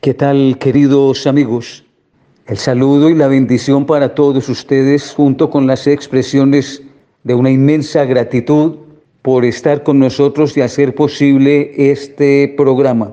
[0.00, 1.84] ¿Qué tal, queridos amigos?
[2.46, 6.84] El saludo y la bendición para todos ustedes, junto con las expresiones
[7.24, 8.76] de una inmensa gratitud
[9.22, 13.12] por estar con nosotros y hacer posible este programa.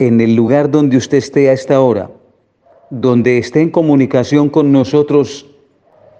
[0.00, 2.10] En el lugar donde usted esté a esta hora,
[2.90, 5.46] donde esté en comunicación con nosotros,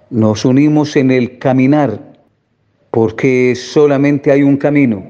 [0.08, 2.14] nos unimos en el caminar,
[2.92, 5.02] porque solamente hay un camino.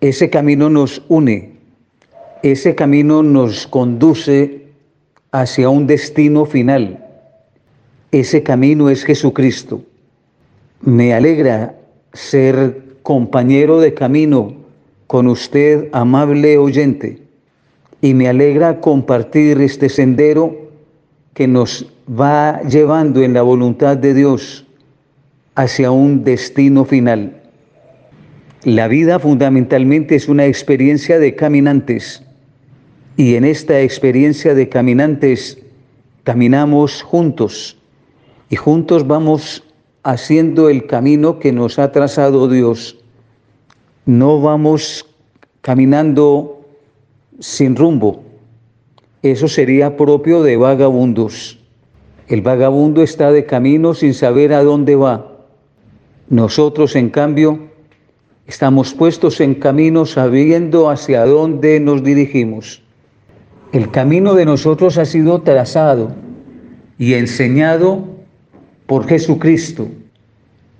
[0.00, 1.53] Ese camino nos une,
[2.44, 4.64] ese camino nos conduce
[5.32, 7.02] hacia un destino final.
[8.12, 9.80] Ese camino es Jesucristo.
[10.82, 11.74] Me alegra
[12.12, 14.56] ser compañero de camino
[15.06, 17.22] con usted, amable oyente,
[18.02, 20.54] y me alegra compartir este sendero
[21.32, 24.66] que nos va llevando en la voluntad de Dios
[25.54, 27.40] hacia un destino final.
[28.64, 32.22] La vida fundamentalmente es una experiencia de caminantes
[33.16, 35.58] y en esta experiencia de caminantes
[36.24, 37.76] caminamos juntos
[38.50, 39.64] y juntos vamos
[40.02, 42.98] haciendo el camino que nos ha trazado Dios.
[44.04, 45.06] No vamos
[45.62, 46.60] caminando
[47.40, 48.22] sin rumbo.
[49.22, 51.58] Eso sería propio de vagabundos.
[52.28, 55.38] El vagabundo está de camino sin saber a dónde va.
[56.28, 57.70] Nosotros, en cambio,
[58.46, 62.83] estamos puestos en camino sabiendo hacia dónde nos dirigimos.
[63.74, 66.12] El camino de nosotros ha sido trazado
[66.96, 68.04] y enseñado
[68.86, 69.88] por Jesucristo.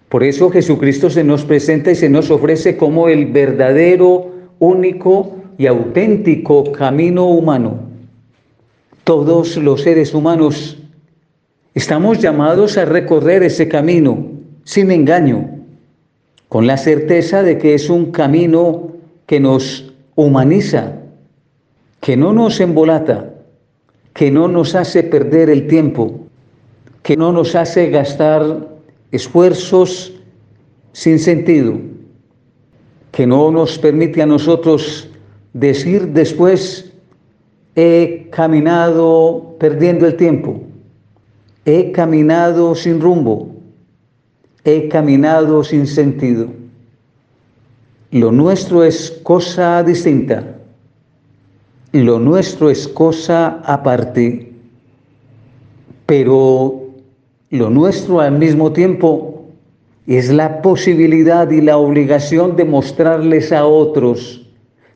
[0.08, 5.66] Por eso Jesucristo se nos presenta y se nos ofrece como el verdadero, único y
[5.66, 7.80] auténtico camino humano.
[9.02, 10.78] Todos los seres humanos
[11.74, 14.24] estamos llamados a recorrer ese camino
[14.62, 15.50] sin engaño,
[16.48, 18.92] con la certeza de que es un camino
[19.26, 20.92] que nos humaniza,
[22.04, 23.32] que no nos embolata,
[24.12, 26.20] que no nos hace perder el tiempo,
[27.02, 28.68] que no nos hace gastar
[29.10, 30.12] esfuerzos
[30.92, 31.78] sin sentido,
[33.10, 35.08] que no nos permite a nosotros
[35.54, 36.92] decir después,
[37.74, 40.60] he caminado perdiendo el tiempo,
[41.64, 43.48] he caminado sin rumbo,
[44.62, 46.48] he caminado sin sentido.
[48.10, 50.53] Lo nuestro es cosa distinta
[51.94, 54.52] lo nuestro es cosa aparte,
[56.06, 56.88] pero
[57.50, 59.44] lo nuestro al mismo tiempo
[60.08, 64.44] es la posibilidad y la obligación de mostrarles a otros,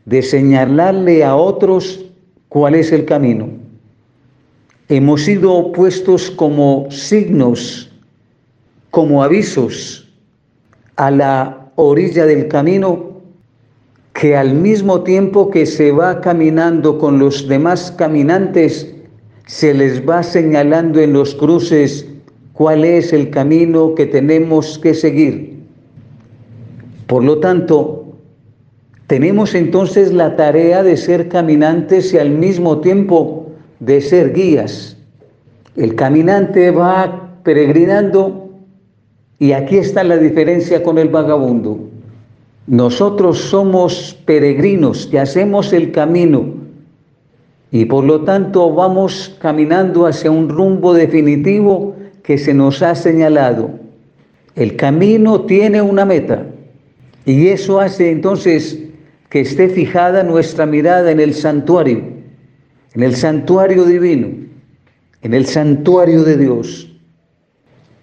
[0.07, 2.05] de señalarle a otros
[2.49, 3.49] cuál es el camino.
[4.89, 7.93] Hemos sido puestos como signos,
[8.91, 10.11] como avisos
[10.97, 13.08] a la orilla del camino
[14.19, 18.93] que al mismo tiempo que se va caminando con los demás caminantes,
[19.47, 22.05] se les va señalando en los cruces
[22.53, 25.61] cuál es el camino que tenemos que seguir.
[27.07, 28.17] Por lo tanto,
[29.07, 34.97] tenemos entonces la tarea de ser caminantes y al mismo tiempo de ser guías.
[35.77, 38.51] El caminante va peregrinando
[39.39, 41.89] y aquí está la diferencia con el vagabundo.
[42.69, 46.53] Nosotros somos peregrinos que hacemos el camino
[47.71, 53.71] y por lo tanto vamos caminando hacia un rumbo definitivo que se nos ha señalado.
[54.55, 56.45] El camino tiene una meta
[57.25, 58.79] y eso hace entonces
[59.31, 62.03] que esté fijada nuestra mirada en el santuario,
[62.93, 64.29] en el santuario divino,
[65.23, 66.95] en el santuario de Dios.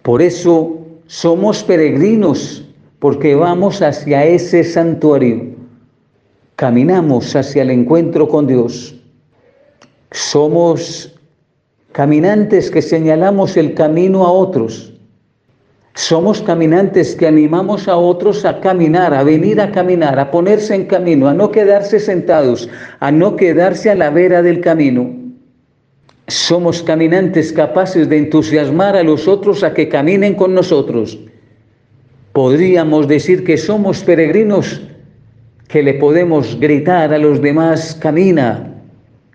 [0.02, 2.65] Por eso somos peregrinos
[3.06, 5.54] porque vamos hacia ese santuario,
[6.56, 8.96] caminamos hacia el encuentro con Dios.
[10.10, 11.14] Somos
[11.92, 14.92] caminantes que señalamos el camino a otros.
[15.94, 20.86] Somos caminantes que animamos a otros a caminar, a venir a caminar, a ponerse en
[20.86, 22.68] camino, a no quedarse sentados,
[23.02, 25.14] a no quedarse a la vera del camino.
[26.26, 31.20] Somos caminantes capaces de entusiasmar a los otros a que caminen con nosotros
[32.36, 34.82] podríamos decir que somos peregrinos,
[35.70, 38.74] que le podemos gritar a los demás, camina,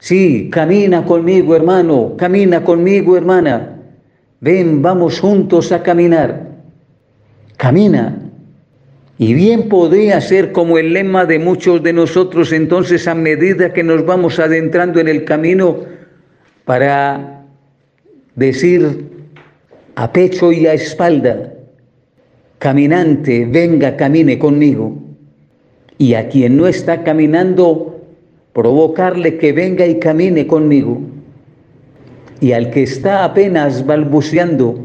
[0.01, 3.79] sí, camina conmigo hermano, camina conmigo hermana,
[4.41, 6.47] ven, vamos juntos a caminar,
[7.57, 8.19] camina.
[9.17, 13.83] Y bien podría ser como el lema de muchos de nosotros entonces a medida que
[13.83, 15.87] nos vamos adentrando en el camino
[16.67, 17.47] para
[18.35, 19.07] decir
[19.95, 21.55] a pecho y a espalda,
[22.61, 24.97] caminante, venga, camine conmigo.
[25.99, 28.01] Y a quien no está caminando,
[28.53, 31.01] provocarle que venga y camine conmigo.
[32.41, 34.79] Y al que está apenas balbuceando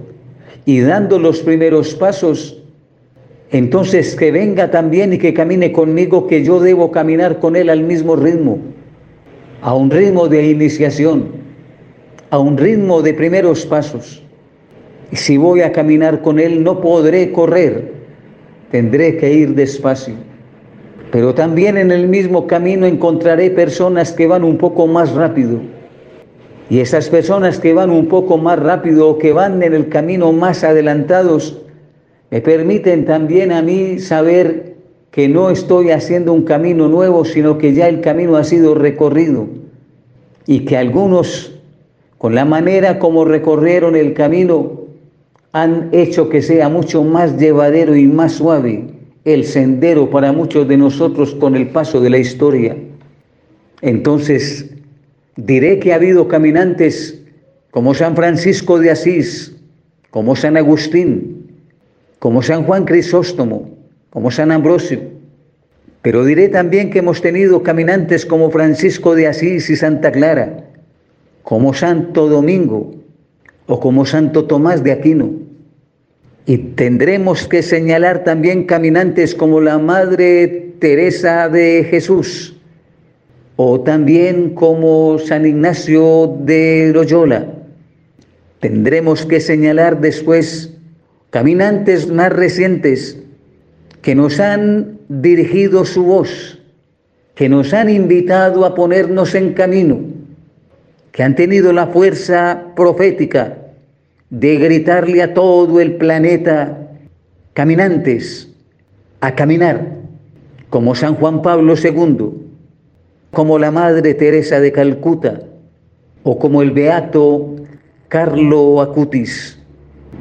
[0.66, 2.58] y dando los primeros pasos,
[3.52, 7.84] entonces que venga también y que camine conmigo, que yo debo caminar con él al
[7.84, 8.60] mismo ritmo,
[9.62, 11.28] a un ritmo de iniciación,
[12.30, 14.25] a un ritmo de primeros pasos.
[15.14, 17.92] Si voy a caminar con él, no podré correr,
[18.72, 20.16] tendré que ir despacio.
[21.12, 25.60] Pero también en el mismo camino encontraré personas que van un poco más rápido.
[26.70, 30.32] Y esas personas que van un poco más rápido o que van en el camino
[30.32, 31.62] más adelantados,
[32.32, 34.76] me permiten también a mí saber
[35.12, 39.48] que no estoy haciendo un camino nuevo, sino que ya el camino ha sido recorrido
[40.48, 41.58] y que algunos,
[42.18, 44.85] con la manera como recorrieron el camino,
[45.56, 48.88] han hecho que sea mucho más llevadero y más suave
[49.24, 52.76] el sendero para muchos de nosotros con el paso de la historia.
[53.80, 54.70] Entonces,
[55.38, 57.22] diré que ha habido caminantes
[57.72, 59.56] como San Francisco de Asís,
[60.10, 61.48] como San Agustín,
[62.20, 63.78] como San Juan Crisóstomo,
[64.10, 65.00] como San Ambrosio.
[66.02, 70.66] Pero diré también que hemos tenido caminantes como Francisco de Asís y Santa Clara,
[71.44, 72.94] como Santo Domingo
[73.68, 75.45] o como Santo Tomás de Aquino.
[76.46, 82.56] Y tendremos que señalar también caminantes como la Madre Teresa de Jesús
[83.56, 87.48] o también como San Ignacio de Loyola.
[88.60, 90.74] Tendremos que señalar después
[91.32, 93.18] caminantes más recientes
[94.02, 96.60] que nos han dirigido su voz,
[97.34, 100.00] que nos han invitado a ponernos en camino,
[101.12, 103.65] que han tenido la fuerza profética
[104.30, 106.90] de gritarle a todo el planeta,
[107.54, 108.52] caminantes,
[109.22, 110.00] a caminar,
[110.70, 112.32] como San Juan Pablo II,
[113.32, 115.42] como la Madre Teresa de Calcuta,
[116.24, 117.56] o como el Beato
[118.08, 119.60] Carlo Acutis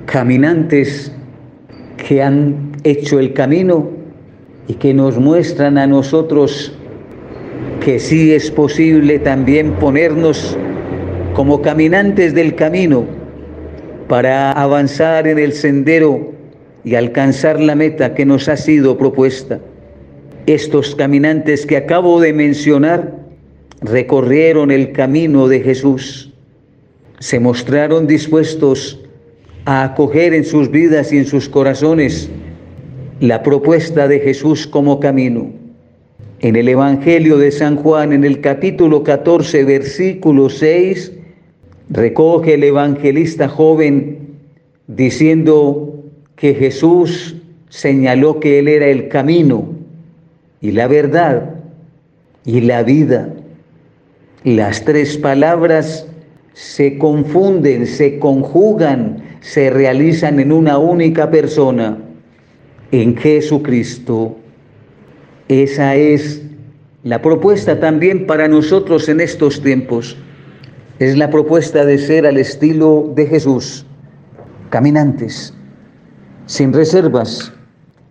[0.07, 1.11] caminantes
[1.97, 3.91] que han hecho el camino
[4.69, 6.77] y que nos muestran a nosotros
[7.81, 10.57] que sí es posible también ponernos
[11.35, 13.05] como caminantes del camino
[14.09, 16.33] para avanzar en el sendero
[16.85, 19.61] y alcanzar la meta que nos ha sido propuesta.
[20.47, 23.15] Estos caminantes que acabo de mencionar
[23.81, 26.33] recorrieron el camino de Jesús,
[27.19, 29.01] se mostraron dispuestos
[29.65, 32.31] a acoger en sus vidas y en sus corazones
[33.21, 35.51] la propuesta de Jesús como camino.
[36.41, 41.13] En el Evangelio de San Juan, en el capítulo 14, versículo 6,
[41.91, 44.19] recoge el evangelista joven
[44.87, 46.03] diciendo
[46.37, 47.37] que Jesús
[47.69, 49.69] señaló que Él era el camino
[50.61, 51.55] y la verdad
[52.45, 53.33] y la vida.
[54.45, 56.07] Las tres palabras
[56.53, 61.99] se confunden, se conjugan se realizan en una única persona,
[62.93, 64.37] en Jesucristo.
[65.49, 66.43] Esa es
[67.03, 70.17] la propuesta también para nosotros en estos tiempos.
[71.01, 73.85] Es la propuesta de ser al estilo de Jesús,
[74.71, 75.53] caminantes,
[76.47, 77.53] sin reservas,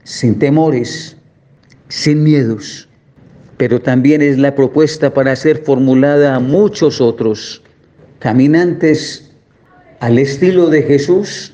[0.03, 1.15] sin temores,
[1.87, 2.89] sin miedos.
[3.55, 7.63] Pero también es la propuesta para ser formulada a muchos otros,
[8.19, 9.31] caminantes
[10.01, 11.53] al estilo de Jesús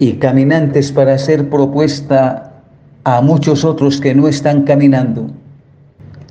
[0.00, 2.64] y caminantes para ser propuesta
[3.04, 5.30] a muchos otros que no están caminando.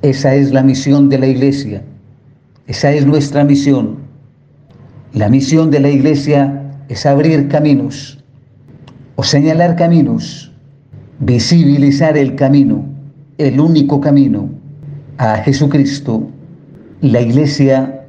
[0.02, 1.82] Esa es la misión de la iglesia.
[2.66, 4.03] Esa es nuestra misión.
[5.14, 8.18] La misión de la iglesia es abrir caminos
[9.14, 10.50] o señalar caminos,
[11.20, 12.84] visibilizar el camino,
[13.38, 14.50] el único camino
[15.18, 16.26] a Jesucristo.
[17.00, 18.08] La iglesia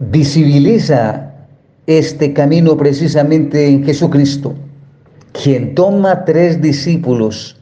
[0.00, 1.34] visibiliza
[1.86, 4.54] este camino precisamente en Jesucristo,
[5.40, 7.60] quien toma tres discípulos,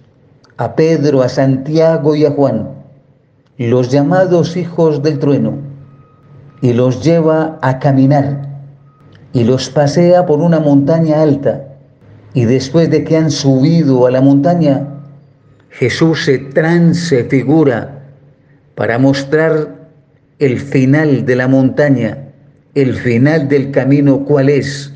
[0.56, 2.70] a Pedro, a Santiago y a Juan,
[3.58, 5.58] los llamados hijos del trueno,
[6.62, 8.51] y los lleva a caminar
[9.32, 11.64] y los pasea por una montaña alta.
[12.34, 14.88] Y después de que han subido a la montaña,
[15.70, 18.02] Jesús se transfigura
[18.74, 19.88] para mostrar
[20.38, 22.22] el final de la montaña
[22.74, 24.92] el final del camino cuál es,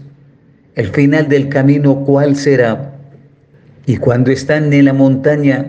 [0.77, 2.95] el final del camino cuál será.
[3.85, 5.67] Y cuando están en la montaña,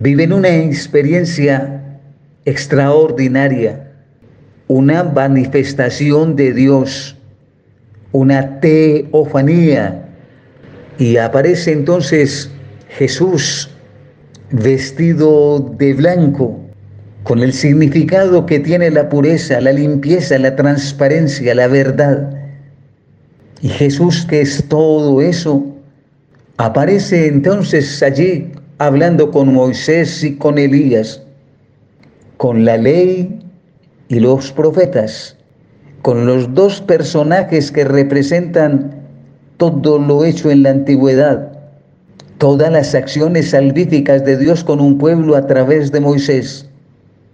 [0.00, 2.00] viven una experiencia
[2.46, 3.92] extraordinaria,
[4.68, 7.17] una manifestación de Dios,
[8.12, 10.04] una teofanía.
[10.98, 12.50] Y aparece entonces
[12.88, 13.70] Jesús
[14.50, 16.58] vestido de blanco,
[17.22, 22.32] con el significado que tiene la pureza, la limpieza, la transparencia, la verdad.
[23.60, 25.64] Y Jesús, que es todo eso,
[26.56, 31.20] aparece entonces allí hablando con Moisés y con Elías,
[32.36, 33.40] con la ley
[34.08, 35.36] y los profetas,
[36.08, 38.94] con los dos personajes que representan
[39.58, 41.52] todo lo hecho en la antigüedad,
[42.38, 46.66] todas las acciones salvíficas de Dios con un pueblo a través de Moisés.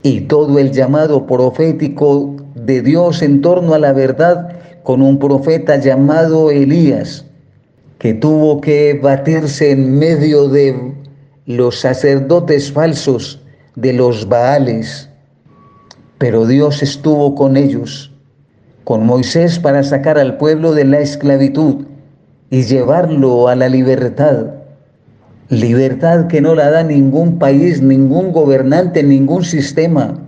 [0.02, 5.76] Y todo el llamado profético de Dios en torno a la verdad con un profeta
[5.76, 7.24] llamado Elías,
[7.98, 10.94] que tuvo que batirse en medio de
[11.46, 13.40] los sacerdotes falsos,
[13.76, 15.08] de los Baales.
[16.18, 18.10] Pero Dios estuvo con ellos,
[18.84, 21.86] con Moisés para sacar al pueblo de la esclavitud
[22.50, 24.46] y llevarlo a la libertad.
[25.48, 30.18] Libertad que no la da ningún país, ningún gobernante, ningún sistema.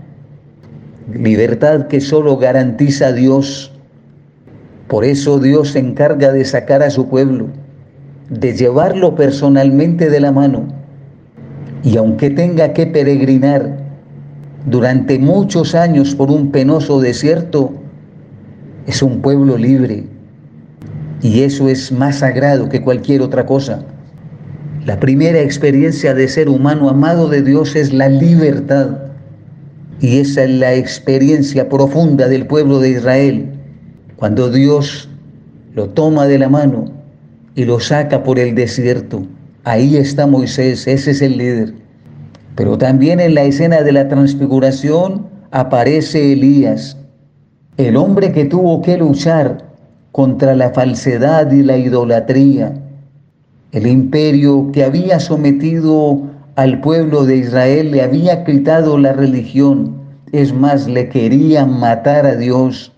[1.12, 3.72] Libertad que solo garantiza Dios.
[4.88, 7.48] Por eso Dios se encarga de sacar a su pueblo,
[8.30, 10.64] de llevarlo personalmente de la mano.
[11.82, 13.76] Y aunque tenga que peregrinar
[14.64, 17.72] durante muchos años por un penoso desierto,
[18.86, 20.04] es un pueblo libre.
[21.22, 23.84] Y eso es más sagrado que cualquier otra cosa.
[24.84, 28.98] La primera experiencia de ser humano amado de Dios es la libertad.
[30.00, 33.46] Y esa es la experiencia profunda del pueblo de Israel.
[34.16, 35.08] Cuando Dios
[35.74, 36.86] lo toma de la mano
[37.54, 39.26] y lo saca por el desierto.
[39.64, 41.74] Ahí está Moisés, ese es el líder.
[42.54, 46.96] Pero también en la escena de la transfiguración aparece Elías,
[47.76, 49.64] el hombre que tuvo que luchar
[50.12, 52.72] contra la falsedad y la idolatría
[53.76, 56.22] el imperio que había sometido
[56.54, 59.96] al pueblo de Israel le había quitado la religión,
[60.32, 62.92] es más, le querían matar a Dios.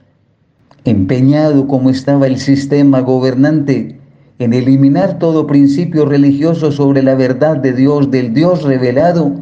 [0.85, 3.99] Empeñado como estaba el sistema gobernante
[4.39, 9.33] en eliminar todo principio religioso sobre la verdad de Dios, del Dios revelado,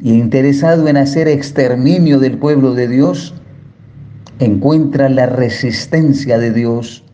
[0.00, 3.34] y interesado en hacer exterminio del pueblo de Dios,
[4.38, 7.04] encuentra la resistencia de Dios.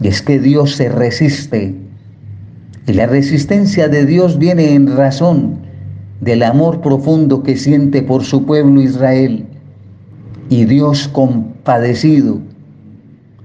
[0.00, 1.74] Y es que Dios se resiste
[2.88, 5.58] y la resistencia de Dios viene en razón
[6.22, 9.44] del amor profundo que siente por su pueblo Israel.
[10.48, 12.40] Y Dios compadecido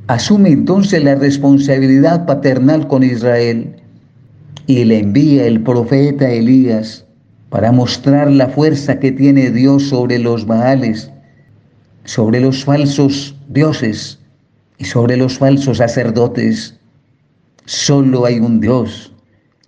[0.08, 3.76] asume entonces la responsabilidad paternal con Israel
[4.66, 7.06] y le envía el profeta Elías
[7.50, 11.12] para mostrar la fuerza que tiene Dios sobre los Baales,
[12.06, 14.20] sobre los falsos dioses
[14.78, 16.76] y sobre los falsos sacerdotes.
[17.66, 19.14] Solo hay un Dios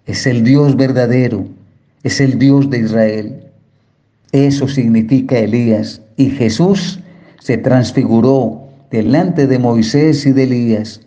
[0.06, 1.48] es el Dios verdadero,
[2.04, 3.44] es el Dios de Israel.
[4.32, 6.02] Eso significa Elías.
[6.18, 7.00] Y Jesús
[7.40, 11.02] se transfiguró delante de Moisés y de Elías,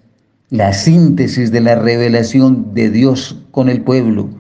[0.51, 4.31] la síntesis de la revelación de Dios con el pueblo,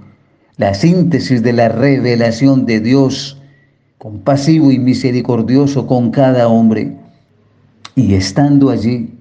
[0.57, 3.38] la síntesis de la revelación de Dios
[3.99, 6.97] compasivo y misericordioso con cada hombre.
[7.95, 9.14] Y estando allí,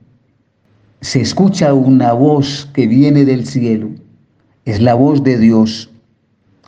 [1.02, 3.90] se escucha una voz que viene del cielo
[4.68, 5.90] es la voz de Dios.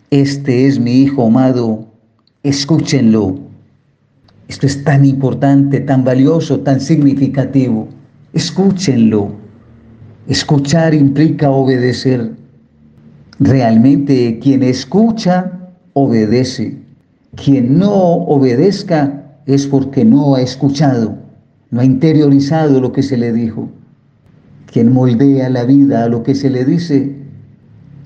[0.09, 1.85] Este es mi Hijo amado,
[2.43, 3.37] escúchenlo.
[4.47, 7.89] Esto es tan importante, tan valioso, tan significativo.
[8.31, 9.33] Escúchenlo.
[10.29, 12.31] Escuchar implica obedecer.
[13.37, 15.51] Realmente quien escucha,
[15.91, 16.77] obedece.
[17.43, 21.17] Quien no obedezca es porque no ha escuchado,
[21.71, 23.69] no ha interiorizado lo que se le dijo.
[24.65, 27.15] Quien moldea la vida a lo que se le dice,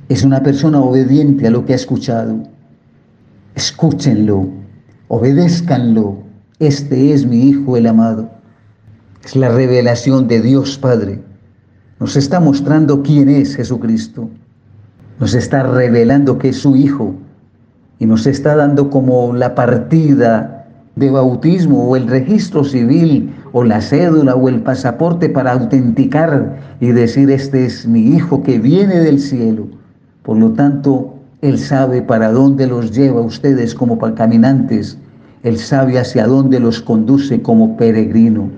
[0.08, 2.44] es una persona obediente a lo que ha escuchado.
[3.56, 4.50] Escúchenlo,
[5.08, 6.20] obedézcanlo.
[6.60, 8.30] Este es mi Hijo el amado.
[9.26, 11.22] Es la revelación de Dios Padre.
[12.00, 14.30] Nos está mostrando quién es Jesucristo.
[15.20, 17.16] Nos está revelando que es su Hijo.
[18.04, 20.68] Y nos está dando como la partida
[20.98, 26.88] de bautismo o el registro civil o la cédula o el pasaporte para autenticar y
[26.88, 29.68] decir, este es mi Hijo que viene del cielo
[30.24, 34.98] por lo tanto, Él sabe para dónde los lleva a ustedes como caminantes.
[35.44, 38.50] Él sabe hacia dónde los conduce como peregrino.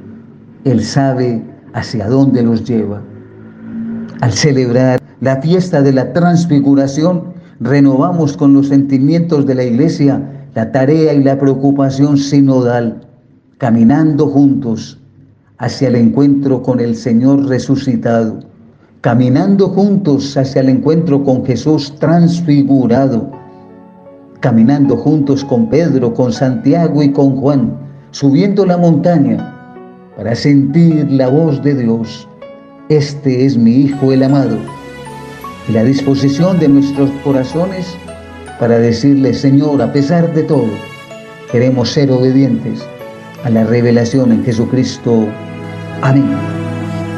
[0.63, 3.01] Él sabe hacia dónde los lleva.
[4.21, 10.21] Al celebrar la fiesta de la transfiguración, renovamos con los sentimientos de la iglesia
[10.53, 13.01] la tarea y la preocupación sinodal,
[13.57, 14.99] caminando juntos
[15.57, 18.39] hacia el encuentro con el Señor resucitado
[19.05, 23.29] caminando juntos hacia el encuentro con Jesús transfigurado,
[24.39, 27.71] caminando juntos con Pedro, con Santiago y con Juan,
[28.09, 29.53] subiendo la montaña
[30.17, 32.27] para sentir la voz de Dios.
[32.89, 34.57] Este es mi Hijo el amado.
[35.69, 37.97] La disposición de nuestros corazones
[38.59, 40.69] para decirle, Señor, a pesar de todo,
[41.51, 42.87] queremos ser obedientes
[43.43, 45.27] a la revelación en Jesucristo.
[46.03, 46.37] Amén.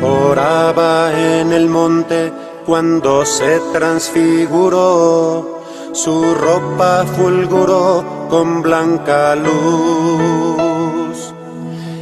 [0.02, 2.32] Oraba en el monte
[2.66, 5.62] cuando se transfiguró,
[5.92, 10.54] su ropa fulguró con blanca luz.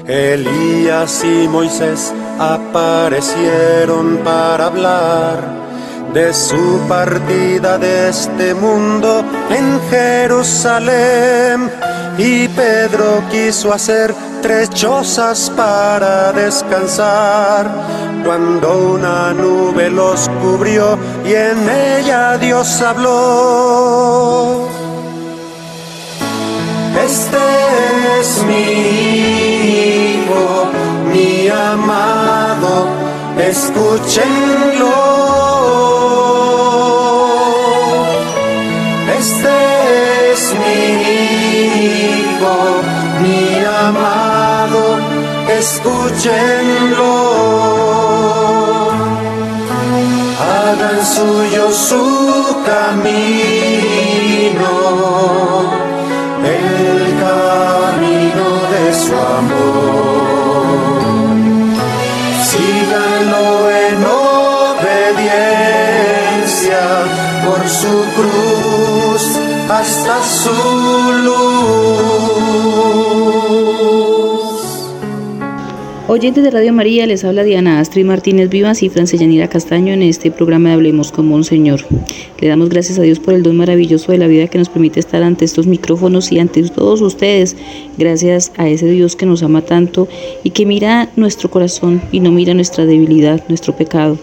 [0.05, 5.64] Elías y Moisés aparecieron para hablar
[6.15, 11.69] de su partida de este mundo en Jerusalén.
[12.17, 17.69] Y Pedro quiso hacer tres chozas para descansar,
[18.25, 24.69] cuando una nube los cubrió y en ella Dios habló.
[27.05, 27.37] Este
[28.21, 28.71] es mi
[30.21, 30.69] hijo,
[31.11, 32.87] mi amado,
[33.37, 35.14] escúchenlo.
[45.65, 47.13] Escúchenlo.
[50.39, 54.73] Hagan suyo su camino,
[56.43, 59.94] el camino de su amor.
[76.15, 80.31] Oyentes de Radio María, les habla Diana Astrid Martínez Vivas y Francellanira Castaño en este
[80.31, 81.81] programa de Hablemos con Monseñor.
[82.39, 85.01] Le damos gracias a Dios por el don maravilloso de la vida que nos permite
[85.01, 87.57] estar ante estos micrófonos y ante todos ustedes.
[87.97, 90.07] Gracias a ese Dios que nos ama tanto
[90.41, 94.17] y que mira nuestro corazón y no mira nuestra debilidad, nuestro pecado.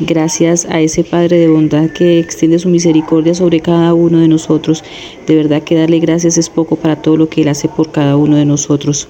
[0.00, 4.82] Gracias a ese Padre de bondad que extiende su misericordia sobre cada uno de nosotros.
[5.28, 8.16] De verdad que darle gracias es poco para todo lo que Él hace por cada
[8.16, 9.06] uno de nosotros.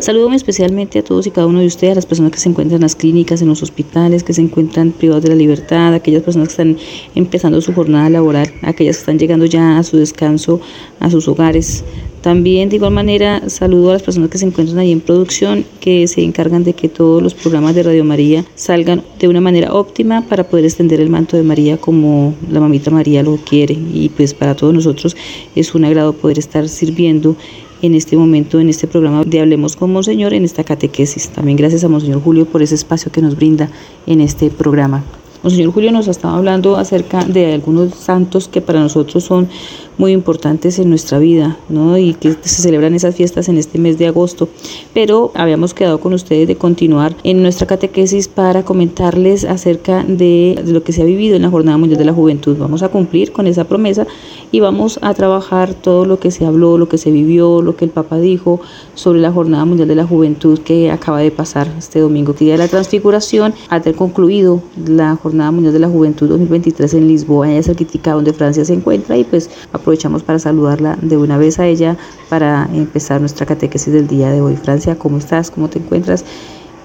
[0.00, 2.76] Saludo especialmente a todos y cada uno de ustedes, a las personas que se encuentran
[2.76, 6.48] en las clínicas, en los hospitales, que se encuentran privados de la libertad, aquellas personas
[6.48, 6.76] que están
[7.16, 10.60] empezando su jornada laboral, aquellas que están llegando ya a su descanso,
[11.00, 11.82] a sus hogares.
[12.22, 16.06] También de igual manera saludo a las personas que se encuentran ahí en producción, que
[16.06, 20.24] se encargan de que todos los programas de Radio María salgan de una manera óptima
[20.28, 23.74] para poder extender el manto de María como la mamita María lo quiere.
[23.74, 25.16] Y pues para todos nosotros
[25.56, 27.36] es un agrado poder estar sirviendo
[27.82, 31.28] en este momento, en este programa de Hablemos con Monseñor, en esta catequesis.
[31.28, 33.70] También gracias a Monseñor Julio por ese espacio que nos brinda
[34.06, 35.04] en este programa.
[35.42, 39.48] Monseñor Julio nos ha estado hablando acerca de algunos santos que para nosotros son
[39.98, 41.98] muy importantes en nuestra vida, ¿no?
[41.98, 44.48] Y que se celebran esas fiestas en este mes de agosto.
[44.94, 50.82] Pero habíamos quedado con ustedes de continuar en nuestra catequesis para comentarles acerca de, lo
[50.84, 52.56] que se ha vivido en la Jornada Mundial de la Juventud.
[52.58, 54.06] Vamos a cumplir con esa promesa
[54.52, 57.84] y vamos a trabajar todo lo que se habló, lo que se vivió, lo que
[57.84, 58.60] el Papa dijo
[58.94, 62.58] sobre la Jornada Mundial de la Juventud que acaba de pasar este domingo, día de
[62.58, 67.74] la transfiguración, al ter concluido la Jornada Mundial de la Juventud 2023 en Lisboa, esa
[67.74, 69.50] crítica donde Francia se encuentra y pues
[69.88, 71.96] aprovechamos para saludarla de una vez a ella
[72.28, 74.54] para empezar nuestra catequesis del día de hoy.
[74.54, 75.50] Francia, ¿cómo estás?
[75.50, 76.26] ¿Cómo te encuentras?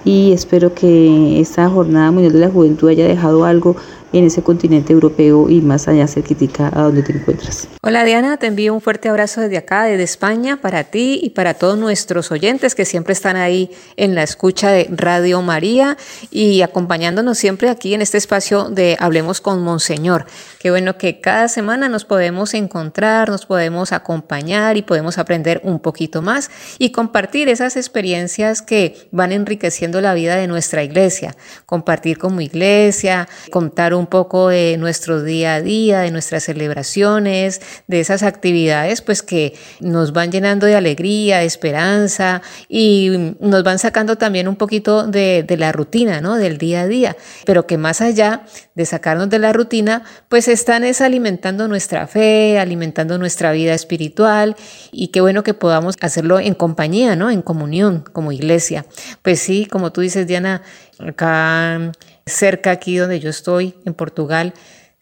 [0.06, 3.76] Y espero que esta jornada mundial de la juventud haya dejado algo
[4.14, 7.68] en ese continente europeo y más allá cerquitica a donde te encuentras.
[7.82, 11.54] Hola Diana, te envío un fuerte abrazo desde acá, desde España, para ti y para
[11.54, 15.96] todos nuestros oyentes que siempre están ahí en la escucha de Radio María
[16.30, 20.26] y acompañándonos siempre aquí en este espacio de Hablemos con Monseñor.
[20.60, 25.80] Qué bueno que cada semana nos podemos encontrar, nos podemos acompañar y podemos aprender un
[25.80, 31.34] poquito más y compartir esas experiencias que van enriqueciendo la vida de nuestra iglesia.
[31.66, 37.62] Compartir como iglesia, contar un un poco de nuestro día a día, de nuestras celebraciones,
[37.88, 43.78] de esas actividades pues que nos van llenando de alegría, de esperanza y nos van
[43.78, 46.34] sacando también un poquito de, la rutina, ¿no?
[46.36, 48.42] Del día a día, pero que más allá
[48.74, 54.56] de sacarnos de la rutina, pues están es alimentando nuestra fe, alimentando nuestra vida espiritual
[54.92, 57.30] y qué bueno que podamos hacerlo en compañía, ¿no?
[57.30, 58.84] En comunión como iglesia.
[59.22, 60.62] Pues sí, como tú dices, Diana,
[60.98, 61.92] acá
[62.26, 64.54] cerca aquí donde yo estoy, en Portugal,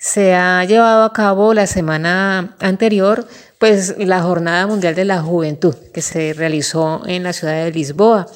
[0.02, 3.24] se ha llevado a cabo la semana anterior,
[3.58, 8.26] pues la Jornada Mundial de la Juventud, que se realizó en la ciudad de Lisboa.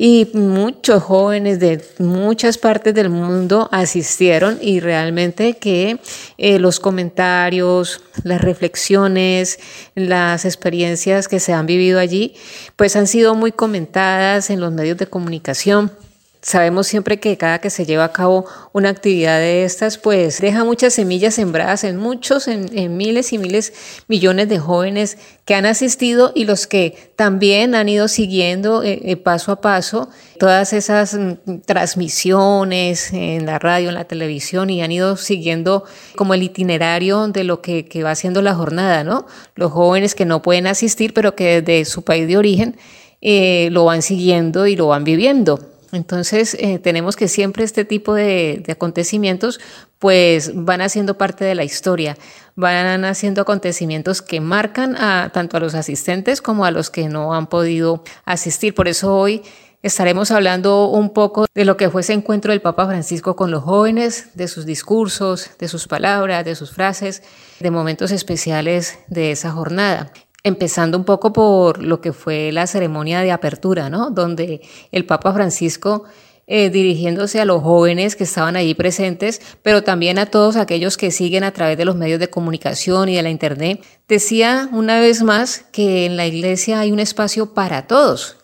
[0.00, 5.98] y muchos jóvenes de muchas partes del mundo asistieron y realmente que
[6.36, 9.58] eh, los comentarios, las reflexiones,
[9.96, 12.34] las experiencias que se han vivido allí,
[12.76, 15.90] pues han sido muy comentadas en los medios de comunicación.
[16.40, 20.62] Sabemos siempre que cada que se lleva a cabo una actividad de estas, pues deja
[20.62, 23.72] muchas semillas sembradas en muchos, en, miles y miles,
[24.06, 29.16] millones de jóvenes que han asistido y los que también han ido siguiendo eh, eh,
[29.16, 34.92] paso a paso todas esas mm, transmisiones en la radio, en la televisión y han
[34.92, 39.26] ido siguiendo como el itinerario de lo que, va haciendo la jornada, ¿no?
[39.56, 42.76] Los jóvenes que no pueden asistir, pero que desde su país de origen
[43.20, 45.77] eh, lo van siguiendo y lo van viviendo.
[45.92, 49.60] Entonces, eh, tenemos que siempre este tipo de, acontecimientos
[49.98, 52.16] pues van haciendo parte de la historia,
[52.54, 57.34] van haciendo acontecimientos que marcan a, tanto a los asistentes como a los que no
[57.34, 58.74] han podido asistir.
[58.74, 59.42] Por eso hoy
[59.82, 63.64] estaremos hablando un poco de lo que fue ese encuentro del Papa Francisco con los
[63.64, 67.22] jóvenes, de sus discursos, de sus palabras, de sus frases,
[67.58, 73.20] de momentos especiales de esa jornada empezando un poco por lo que fue la ceremonia
[73.20, 74.10] de apertura, ¿no?
[74.10, 74.60] Donde
[74.92, 76.04] el Papa Francisco,
[76.46, 81.10] eh, dirigiéndose a los jóvenes que estaban allí presentes, pero también a todos aquellos que
[81.10, 85.22] siguen a través de los medios de comunicación y de la Internet, decía una vez
[85.22, 88.36] más que en la iglesia hay un espacio para todos,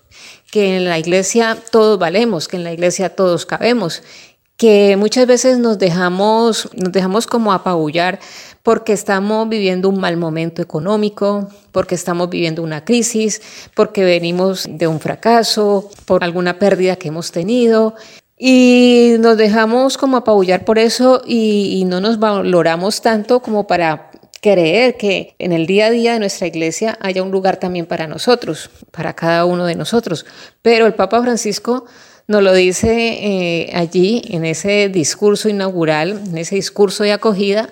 [0.50, 4.02] que en la iglesia todos valemos, que en la iglesia todos cabemos,
[4.56, 8.20] que muchas veces nos dejamos, nos dejamos como apabullar
[8.64, 13.42] porque estamos viviendo un mal momento económico, porque estamos viviendo una crisis,
[13.74, 17.94] porque venimos de un fracaso, por alguna pérdida que hemos tenido.
[18.38, 24.96] Y nos dejamos como apabullar por eso y, no nos valoramos tanto como para creer
[24.96, 28.70] que en el día a día de nuestra iglesia haya un lugar también para nosotros,
[28.90, 30.24] para cada uno de nosotros.
[30.62, 31.84] Pero el Papa Francisco
[32.26, 37.68] nos lo dice eh, allí en ese discurso inaugural, en ese discurso de acogida,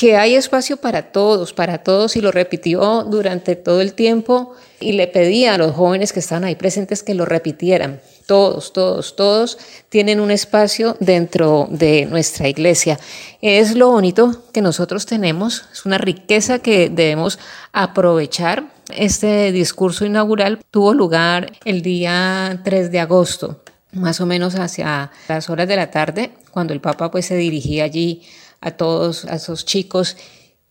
[0.00, 4.92] que hay espacio para todos, para todos, y lo repitió durante todo el tiempo y
[4.92, 8.00] le pedía a los jóvenes que estaban ahí presentes que lo repitieran.
[8.24, 9.58] Todos, todos, todos
[9.90, 12.98] tienen un espacio dentro de nuestra iglesia.
[13.42, 17.38] Es lo bonito que nosotros tenemos, es una riqueza que debemos
[17.72, 18.72] aprovechar.
[18.96, 23.60] Este discurso inaugural tuvo lugar el día 3 de agosto,
[23.92, 27.84] más o menos hacia las horas de la tarde, cuando el Papa pues se dirigía
[27.84, 28.22] allí
[28.60, 30.16] a todos, a esos chicos,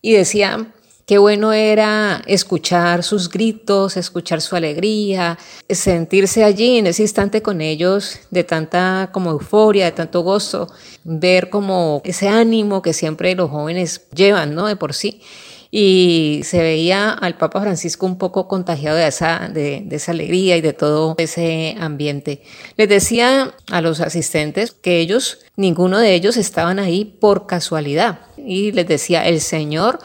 [0.01, 0.73] y decía
[1.05, 7.61] qué bueno era escuchar sus gritos, escuchar su alegría, sentirse allí en ese instante con
[7.61, 10.71] ellos de tanta como euforia, de tanto gozo,
[11.03, 14.67] ver como ese ánimo que siempre los jóvenes llevan, ¿no?
[14.67, 15.21] De por sí
[15.71, 20.61] y se veía al Papa Francisco un poco contagiado de esa, de, esa alegría y
[20.61, 22.41] de todo ese ambiente.
[22.75, 28.71] Les decía a los asistentes que ellos, ninguno de ellos estaban ahí por casualidad y
[28.71, 29.99] les decía, el Señor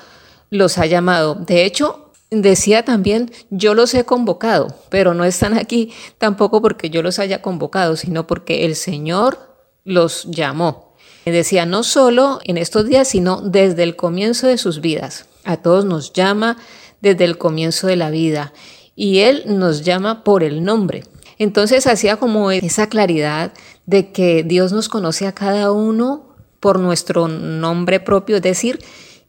[0.51, 1.35] los ha llamado.
[1.35, 7.03] De hecho, decía también, yo los he convocado, pero no están aquí tampoco porque yo
[7.03, 9.39] los haya convocado, sino porque el Señor
[9.85, 10.95] los llamó.
[11.25, 15.27] Decía, no solo en estos días, sino desde el comienzo de sus vidas.
[15.45, 16.57] A todos nos llama
[17.01, 18.53] desde el comienzo de la vida
[18.97, 21.05] y Él nos llama por el nombre.
[21.39, 23.53] Entonces hacía como esa claridad
[23.87, 28.79] de que Dios nos conoce a cada uno por nuestro nombre propio, es decir,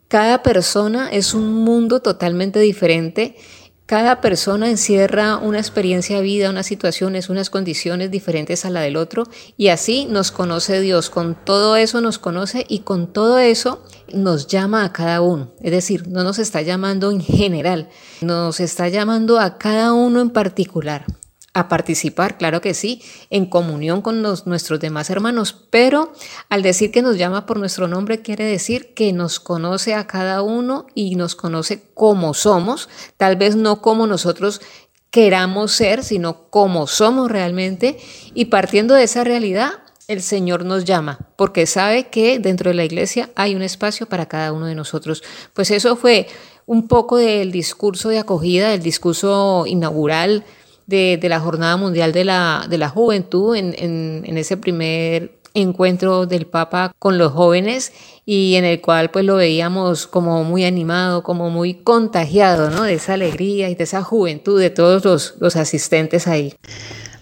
[0.07, 3.35] cada persona es un mundo totalmente diferente
[3.85, 8.97] cada persona encierra una experiencia de vida, unas situaciones, unas condiciones diferentes a la del
[8.97, 9.25] otro
[9.57, 11.09] y así nos conoce Dios.
[11.09, 15.51] Con todo eso nos conoce y con todo eso nos llama a cada uno.
[15.61, 17.89] Es decir, no nos está llamando en general,
[18.21, 21.05] nos está llamando a cada uno en particular
[21.55, 26.11] a participar, claro que sí, en comunión con nuestros demás hermanos, pero
[26.49, 30.41] al decir que nos llama por nuestro nombre quiere decir que nos conoce a cada
[30.41, 34.59] uno y nos conoce como somos, tal vez no como nosotros
[35.11, 37.97] queramos ser, sino como somos realmente,
[38.33, 39.71] y partiendo de esa realidad,
[40.09, 44.25] el Señor nos llama, porque sabe que dentro de la iglesia hay un espacio para
[44.25, 45.23] cada uno de nosotros.
[45.53, 46.27] Pues eso fue
[46.65, 50.43] un poco del discurso de acogida, del discurso inaugural
[50.87, 56.45] de, la Jornada Mundial de la, de la Juventud en, en, ese primer encuentro del
[56.45, 57.93] Papa con los jóvenes
[58.25, 62.83] y en el cual pues lo veíamos como muy animado, como muy contagiado, ¿no?
[62.83, 66.53] De esa alegría y de esa juventud de todos los, los asistentes ahí.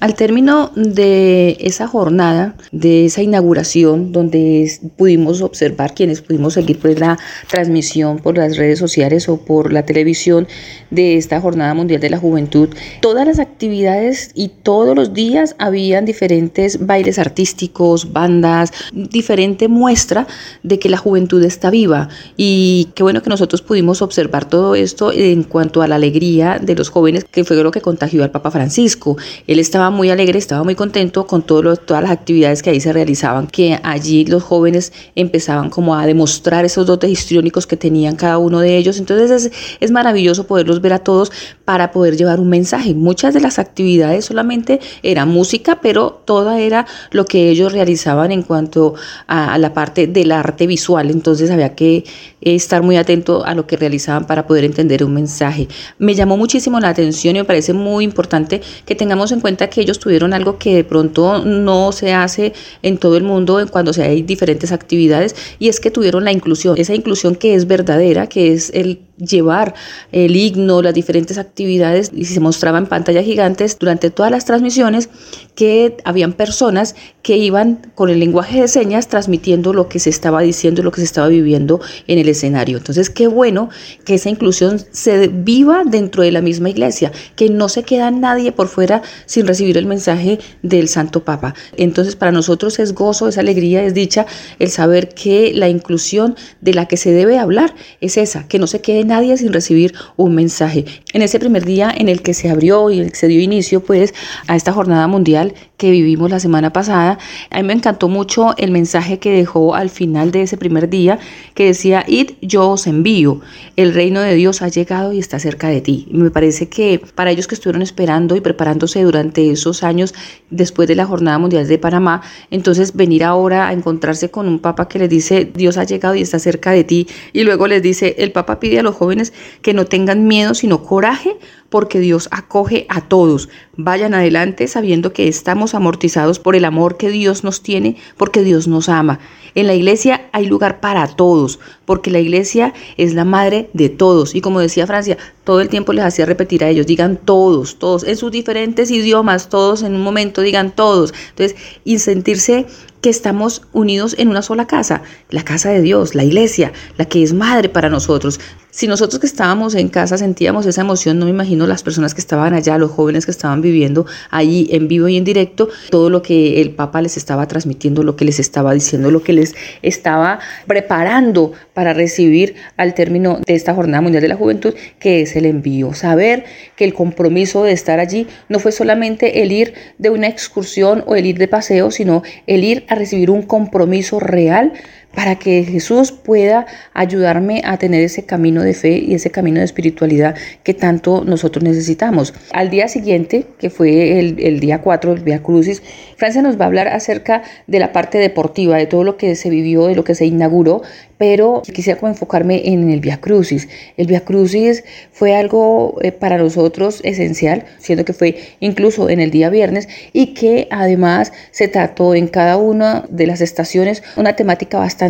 [0.04, 7.00] Al término de esa jornada, de esa inauguración, donde pudimos observar, quienes pudimos seguir pues,
[7.00, 10.46] la transmisión por las redes sociales o por la televisión
[10.92, 12.68] de esta Jornada Mundial de la Juventud,
[13.02, 20.28] todas las actividades y todos los días habían diferentes bailes artísticos, bandas, diferente muestra
[20.64, 22.10] de que la juventud está viva.
[22.36, 26.76] Y qué bueno que nosotros pudimos observar todo esto en cuanto a la alegría de
[26.76, 29.16] los jóvenes, que fue lo que contagió al Papa Francisco.
[29.48, 33.48] Él estaba muy alegre, estaba muy contento con todas las actividades que ahí se realizaban,
[33.48, 38.60] que allí los jóvenes empezaban como a demostrar esos dotes histriónicos que tenían cada uno
[38.60, 38.98] de ellos.
[38.98, 41.32] Entonces es, es maravilloso poderlos ver a todos
[41.66, 42.94] para poder llevar un mensaje.
[42.94, 48.42] Muchas de las actividades solamente era música, pero toda era lo que ellos realizaban en
[48.42, 48.96] cuanto
[49.28, 51.10] a, la parte del arte visual.
[51.10, 52.04] Entonces había que
[52.42, 55.68] estar muy atento a lo que realizaban para poder entender un mensaje.
[56.00, 59.82] Me llamó muchísimo la atención y me parece muy importante que tengamos en cuenta que
[59.82, 64.04] ellos tuvieron algo que de pronto no se hace en todo el mundo cuando se
[64.04, 68.52] hay diferentes actividades y es que tuvieron la inclusión, esa inclusión que es verdadera, que
[68.52, 69.74] es el llevar
[70.12, 75.10] el himno, las diferentes actividades y se mostraba en pantallas gigantes durante todas las transmisiones
[75.56, 80.42] que habían personas que iban con el lenguaje de señas transmitiendo lo que se estaba
[80.42, 82.78] diciendo, lo que se estaba viviendo en el escenario.
[82.78, 83.70] Entonces, qué bueno
[84.04, 88.52] que esa inclusión se viva dentro de la misma iglesia, que no se queda nadie
[88.52, 91.54] por fuera sin recibir el mensaje del Santo Papa.
[91.78, 94.26] Entonces, para nosotros es gozo, es alegría, es dicha
[94.60, 98.68] el saber que la inclusión de la que se debe hablar es esa, que no
[98.68, 100.86] se quede nadie sin recibir un mensaje.
[101.14, 104.14] En ese primer día en el que se abrió y se dio inicio pues
[104.48, 105.43] a esta jornada mundial
[105.78, 107.18] que vivimos la semana pasada,
[107.50, 111.20] a mí me encantó mucho el mensaje que dejó al final de ese primer día
[111.56, 113.42] que decía, id, yo os envío,
[113.76, 116.08] el reino de Dios ha llegado y está cerca de ti.
[116.10, 120.14] Y me parece que para ellos que estuvieron esperando y preparándose durante esos años
[120.50, 124.88] después de la jornada mundial de Panamá, entonces venir ahora a encontrarse con un papa
[124.88, 128.16] que les dice, Dios ha llegado y está cerca de ti, y luego les dice,
[128.20, 131.38] el papa pide a los jóvenes que no tengan miedo, sino coraje,
[131.70, 133.50] porque Dios acoge a todos.
[133.78, 138.68] Vayan adelante sabiendo que estamos amortizados por el amor que Dios nos tiene, porque Dios
[138.68, 139.20] nos ama.
[139.56, 144.36] En la iglesia hay lugar para todos, porque la iglesia es la madre de todos.
[144.36, 148.04] Y como decía Francia, todo el tiempo les hacía repetir a ellos, digan todos, todos,
[148.04, 151.14] en sus diferentes idiomas, todos en un momento, digan todos.
[151.32, 152.66] Entonces, y sentirse
[153.04, 157.22] que estamos unidos en una sola casa, la casa de Dios, la iglesia, la que
[157.22, 158.40] es madre para nosotros.
[158.72, 162.22] Si nosotros que estábamos en casa sentíamos esa emoción, no me imagino las personas que
[162.22, 166.22] estaban allá, los jóvenes que estaban viviendo ahí en vivo y en directo, todo lo
[166.22, 170.40] que el Papa les estaba transmitiendo, lo que les estaba diciendo, lo que les estaba
[170.66, 175.46] preparando para recibir al término de esta Jornada Mundial de la Juventud, que es el
[175.46, 175.94] envío.
[175.94, 181.04] Saber que el compromiso de estar allí no fue solamente el ir de una excursión
[181.08, 184.74] o el ir de paseo, sino el ir a recibir un compromiso real
[185.16, 189.66] para que Jesús pueda ayudarme a tener ese camino de fe y ese camino de
[189.66, 192.34] espiritualidad que tanto nosotros necesitamos.
[192.52, 195.84] Al día siguiente, que fue el, día 4, el Via Crucis,
[196.18, 199.50] Francia nos va a hablar acerca de la parte deportiva, de todo lo que se
[199.50, 200.82] vivió, de lo que se inauguró,
[201.18, 203.70] pero quisiera como enfocarme en el Via Crucis.
[203.98, 209.32] El Via Crucis fue algo eh, para nosotros esencial, siendo que fue incluso en el
[209.32, 214.80] día viernes y que además se trató en cada una de las estaciones una temática
[214.80, 215.03] bastante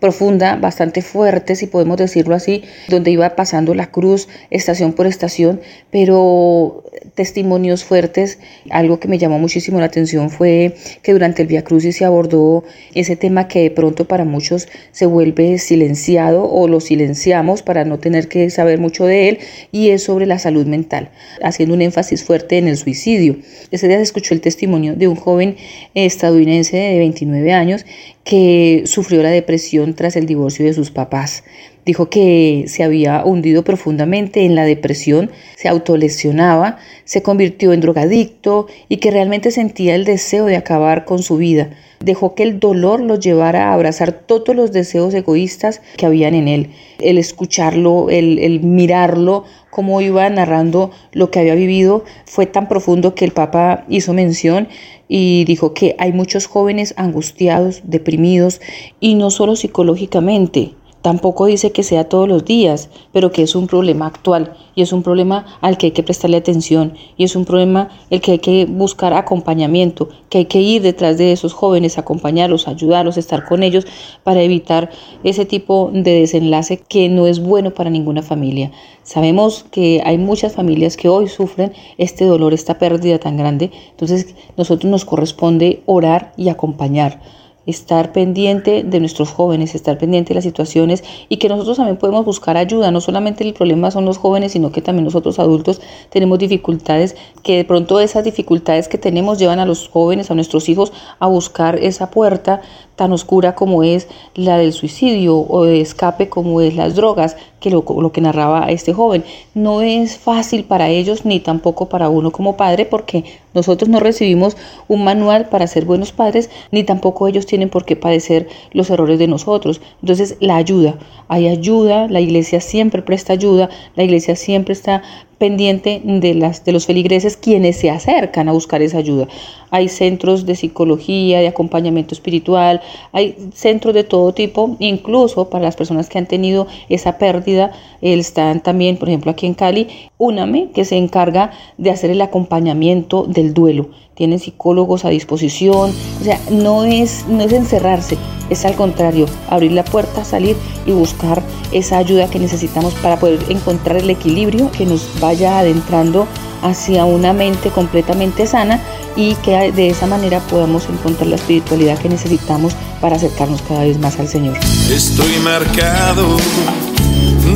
[0.00, 5.60] profunda, bastante fuerte, si podemos decirlo así, donde iba pasando la cruz estación por estación,
[5.90, 6.82] pero
[7.14, 8.38] testimonios fuertes.
[8.70, 12.64] Algo que me llamó muchísimo la atención fue que durante el Via Crucis se abordó
[12.94, 17.98] ese tema que de pronto para muchos se vuelve silenciado o lo silenciamos para no
[17.98, 19.38] tener que saber mucho de él
[19.70, 21.10] y es sobre la salud mental,
[21.42, 23.36] haciendo un énfasis fuerte en el suicidio.
[23.70, 25.56] Ese día se escuchó el testimonio de un joven
[25.94, 27.84] estadounidense de 29 años
[28.24, 31.44] que sufrió la depresión tras el divorcio de sus papás.
[31.84, 38.68] Dijo que se había hundido profundamente en la depresión, se autolesionaba, se convirtió en drogadicto
[38.88, 41.70] y que realmente sentía el deseo de acabar con su vida.
[41.98, 46.46] Dejó que el dolor lo llevara a abrazar todos los deseos egoístas que habían en
[46.46, 46.70] él.
[47.00, 53.24] El escucharlo, el, mirarlo, cómo iba narrando lo que había vivido, fue tan profundo que
[53.24, 54.68] el Papa hizo mención
[55.08, 58.60] y dijo que hay muchos jóvenes angustiados, deprimidos
[59.00, 63.66] y no solo psicológicamente, Tampoco dice que sea todos los días, pero que es un
[63.66, 67.44] problema actual y es un problema al que hay que prestarle atención y es un
[67.44, 71.98] problema el que hay que buscar acompañamiento, que hay que ir detrás de esos jóvenes,
[71.98, 73.84] acompañarlos, ayudarlos, estar con ellos
[74.22, 74.90] para evitar
[75.24, 78.70] ese tipo de desenlace que no es bueno para ninguna familia.
[79.02, 84.36] Sabemos que hay muchas familias que hoy sufren este dolor, esta pérdida tan grande, entonces
[84.56, 87.20] nosotros nos corresponde orar y acompañar
[87.66, 92.24] estar pendiente de nuestros jóvenes, estar pendiente de las situaciones y que nosotros también podemos
[92.24, 92.90] buscar ayuda.
[92.90, 97.56] No solamente el problema son los jóvenes, sino que también nosotros adultos tenemos dificultades, que
[97.56, 101.76] de pronto esas dificultades que tenemos llevan a los jóvenes, a nuestros hijos, a buscar
[101.76, 102.62] esa puerta
[102.96, 107.70] tan oscura como es la del suicidio o de escape como es las drogas, que
[107.70, 109.24] lo, que narraba este joven.
[109.54, 114.56] No es fácil para ellos ni tampoco para uno como padre porque nosotros no recibimos
[114.88, 119.18] un manual para ser buenos padres ni tampoco ellos tienen por qué padecer los errores
[119.18, 119.80] de nosotros.
[120.02, 120.98] Entonces la ayuda,
[121.28, 125.02] hay ayuda, la iglesia siempre presta ayuda, la iglesia siempre está
[125.42, 129.26] pendiente de, las, de los feligreses quienes se acercan a buscar esa ayuda.
[129.72, 135.74] Hay centros de psicología, de acompañamiento espiritual, hay centros de todo tipo, incluso para las
[135.74, 140.84] personas que han tenido esa pérdida, están también, por ejemplo, aquí en Cali, UNAME, que
[140.84, 146.84] se encarga de hacer el acompañamiento del duelo tienen psicólogos a disposición, o sea, no
[146.84, 148.18] es, no es encerrarse,
[148.50, 153.40] es al contrario, abrir la puerta, salir y buscar esa ayuda que necesitamos para poder
[153.48, 156.26] encontrar el equilibrio que nos vaya adentrando
[156.62, 158.80] hacia una mente completamente sana
[159.16, 163.98] y que de esa manera podamos encontrar la espiritualidad que necesitamos para acercarnos cada vez
[163.98, 164.56] más al Señor.
[164.90, 166.36] Estoy marcado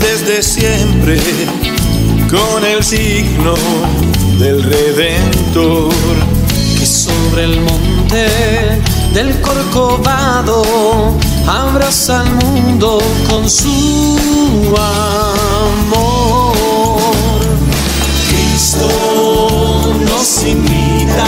[0.01, 1.19] desde siempre
[2.31, 3.55] con el signo
[4.39, 6.36] del Redentor
[6.87, 8.29] sobre el monte
[9.13, 10.63] del Corcovado
[11.49, 14.17] abraza al mundo con su
[15.89, 16.53] amor.
[18.29, 18.89] Cristo
[20.09, 21.27] nos invita,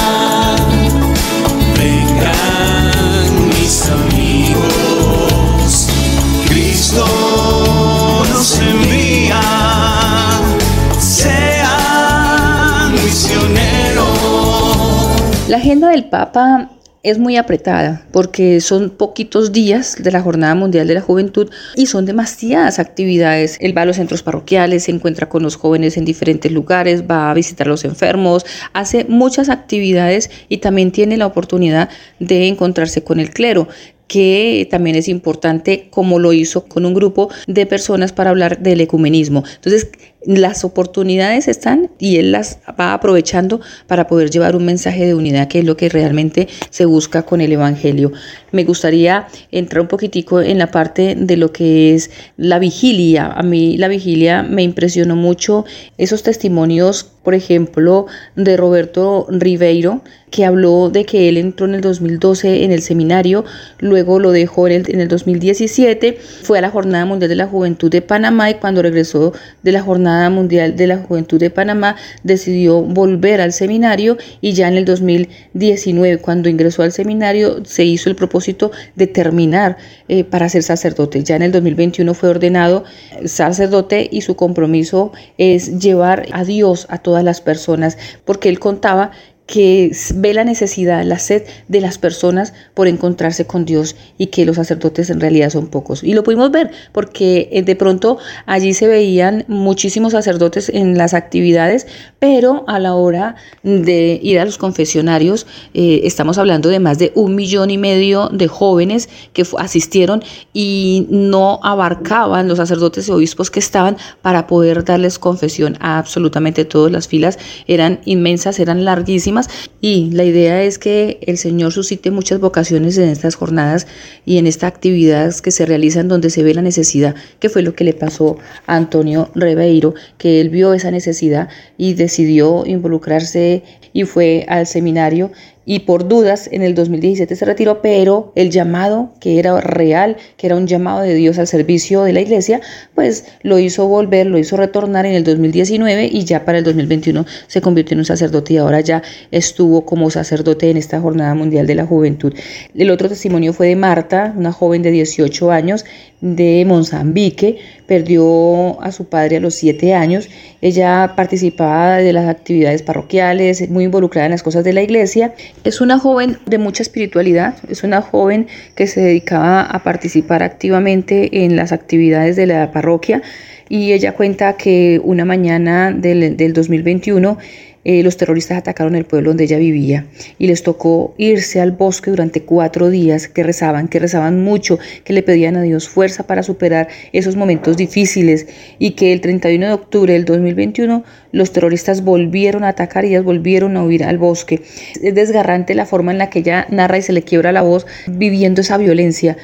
[15.49, 20.87] La agenda del Papa es muy apretada porque son poquitos días de la Jornada Mundial
[20.87, 23.57] de la Juventud y son demasiadas actividades.
[23.61, 27.31] Él va a los centros parroquiales, se encuentra con los jóvenes en diferentes lugares, va
[27.31, 33.03] a visitar a los enfermos, hace muchas actividades y también tiene la oportunidad de encontrarse
[33.03, 33.69] con el clero
[34.09, 38.81] que también es importante como lo hizo con un grupo de personas para hablar del
[38.81, 39.45] ecumenismo.
[39.55, 39.91] Entonces,
[40.25, 45.49] las oportunidades están y él las va aprovechando para poder llevar un mensaje de unidad,
[45.49, 48.13] que es lo que realmente se busca con el Evangelio.
[48.51, 53.27] Me gustaría entrar un poquitico en la parte de lo que es la vigilia.
[53.27, 55.65] A mí la vigilia me impresionó mucho
[55.99, 61.81] esos testimonios, por ejemplo, de Roberto Ribeiro, que habló de que él entró en el
[61.81, 63.45] 2012 en el seminario,
[63.79, 67.47] luego lo dejó en el, en el 2017, fue a la Jornada Mundial de la
[67.47, 71.97] Juventud de Panamá y cuando regresó de la Jornada Mundial de la Juventud de Panamá
[72.23, 78.09] decidió volver al seminario y ya en el 2019 cuando ingresó al seminario se hizo
[78.09, 79.77] el propósito de terminar
[80.09, 81.23] eh, para ser sacerdote.
[81.23, 82.85] Ya en el 2021 fue ordenado
[83.25, 89.11] sacerdote y su compromiso es llevar a Dios a todas las personas porque él contaba
[89.49, 94.45] que ve la necesidad, la sed de las personas por encontrarse con Dios y que
[94.45, 96.05] los sacerdotes en realidad son pocos.
[96.05, 101.15] Y lo pudimos ver porque eh, de pronto allí se veían muchísimos sacerdotes en las
[101.15, 101.87] actividades,
[102.19, 107.13] pero a la hora de ir a los confesionarios eh, estamos hablando de más de
[107.15, 113.51] un millón y medio de jóvenes que asistieron y no abarcaban los sacerdotes y obispos
[113.51, 117.39] que estaban para poder darles confesión a absolutamente todas las filas.
[117.67, 119.38] Eran inmensas, eran larguísimas
[119.81, 123.87] y la idea es que el Señor suscite muchas vocaciones en estas jornadas
[124.25, 127.75] y en estas actividades que se realizan donde se ve la necesidad, que fue lo
[127.75, 134.05] que le pasó a Antonio Rebeiro, que él vio esa necesidad y decidió involucrarse y
[134.05, 135.31] fue al seminario
[135.69, 140.47] y por dudas en el 2017 se retiró, pero el llamado que era real, que
[140.47, 142.63] era un llamado de Dios al servicio de la iglesia,
[142.95, 147.27] pues lo hizo volver, lo hizo retornar en el 2019 y ya para el 2021
[147.49, 151.67] se convirtió en un sacerdote y ahora ya estuvo como sacerdote en esta Jornada Mundial
[151.67, 152.33] de la Juventud.
[152.75, 155.85] El otro testimonio fue de Marta, una joven de 18 años
[156.21, 160.29] de Mozambique, perdió a su padre a los 7 años
[160.61, 165.35] Ella participaba de las actividades parroquiales, muy involucrada en las cosas de la iglesia.
[165.63, 171.45] Es una joven de mucha espiritualidad, es una joven que se dedicaba a participar activamente
[171.45, 173.23] en las actividades de la parroquia
[173.69, 177.39] y ella cuenta que una mañana del, del 2021
[177.85, 180.07] eh, los terroristas atacaron el pueblo donde ella vivía
[180.39, 185.13] y les tocó irse al bosque durante cuatro días, que rezaban, que rezaban mucho, que
[185.13, 188.47] le pedían a Dios fuerza para superar esos momentos difíciles
[188.79, 193.25] y que el 31 de octubre del 2021 los terroristas volvieron a atacar y ellas
[193.25, 194.63] volvieron a huir al bosque.
[195.03, 197.87] Es desgarrante la forma en la que ella narra y se le quiebra la voz
[198.07, 199.37] viviendo esa violencia,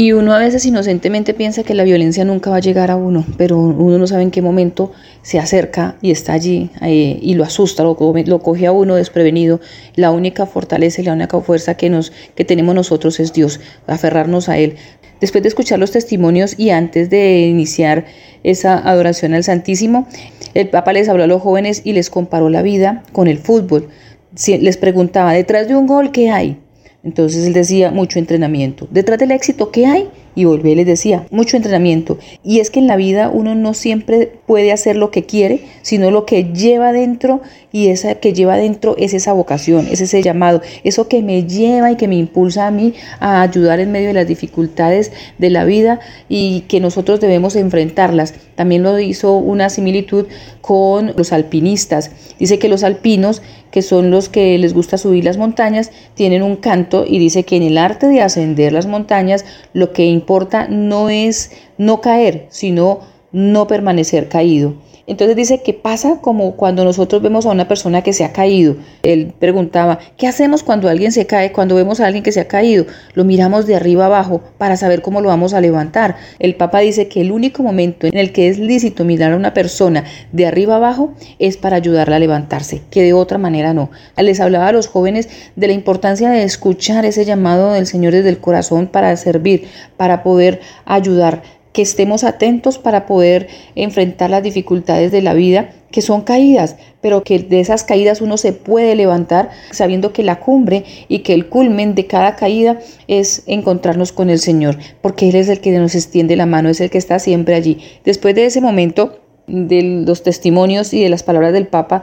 [0.00, 3.22] y uno a veces inocentemente piensa que la violencia nunca va a llegar a uno,
[3.36, 7.44] pero uno no sabe en qué momento se acerca y está allí eh, y lo
[7.44, 9.60] asusta, lo, lo, coge a uno desprevenido.
[9.96, 14.48] La única fortaleza y la única fuerza que, nos, que tenemos nosotros es Dios, aferrarnos
[14.48, 14.76] a Él.
[15.20, 18.06] Después de escuchar los testimonios y antes de iniciar
[18.42, 20.08] esa adoración al Santísimo,
[20.54, 23.90] el Papa les habló a los jóvenes y les comparó la vida con el fútbol.
[24.46, 26.56] Les preguntaba, detrás de un gol, ¿qué hay?
[27.02, 28.86] Entonces él decía, mucho entrenamiento.
[28.90, 30.08] Detrás del éxito, ¿qué hay?
[30.34, 32.18] Y volví y les decía, mucho entrenamiento.
[32.44, 36.10] Y es que en la vida uno no siempre puede hacer lo que quiere, sino
[36.10, 37.40] lo que lleva dentro
[37.72, 41.92] y esa que lleva dentro es esa vocación, es ese llamado, eso que me lleva
[41.92, 45.64] y que me impulsa a mí a ayudar en medio de las dificultades de la
[45.64, 48.34] vida y que nosotros debemos enfrentarlas.
[48.56, 50.26] También lo hizo una similitud
[50.60, 52.10] con los alpinistas.
[52.38, 53.40] Dice que los alpinos
[53.70, 57.56] que son los que les gusta subir las montañas, tienen un canto y dice que
[57.56, 63.00] en el arte de ascender las montañas lo que importa no es no caer, sino
[63.32, 64.74] no permanecer caído.
[65.06, 68.76] Entonces dice que pasa como cuando nosotros vemos a una persona que se ha caído.
[69.02, 71.52] Él preguntaba, ¿qué hacemos cuando alguien se cae?
[71.52, 75.02] Cuando vemos a alguien que se ha caído, lo miramos de arriba abajo para saber
[75.02, 76.16] cómo lo vamos a levantar.
[76.38, 79.54] El Papa dice que el único momento en el que es lícito mirar a una
[79.54, 83.90] persona de arriba abajo es para ayudarla a levantarse, que de otra manera no.
[84.16, 88.28] Les hablaba a los jóvenes de la importancia de escuchar ese llamado del Señor desde
[88.28, 91.42] el corazón para servir, para poder ayudar
[91.72, 97.22] que estemos atentos para poder enfrentar las dificultades de la vida, que son caídas, pero
[97.22, 101.48] que de esas caídas uno se puede levantar sabiendo que la cumbre y que el
[101.48, 105.94] culmen de cada caída es encontrarnos con el Señor, porque Él es el que nos
[105.94, 107.78] extiende la mano, es el que está siempre allí.
[108.04, 109.19] Después de ese momento,
[109.50, 112.02] de los testimonios y de las palabras del Papa,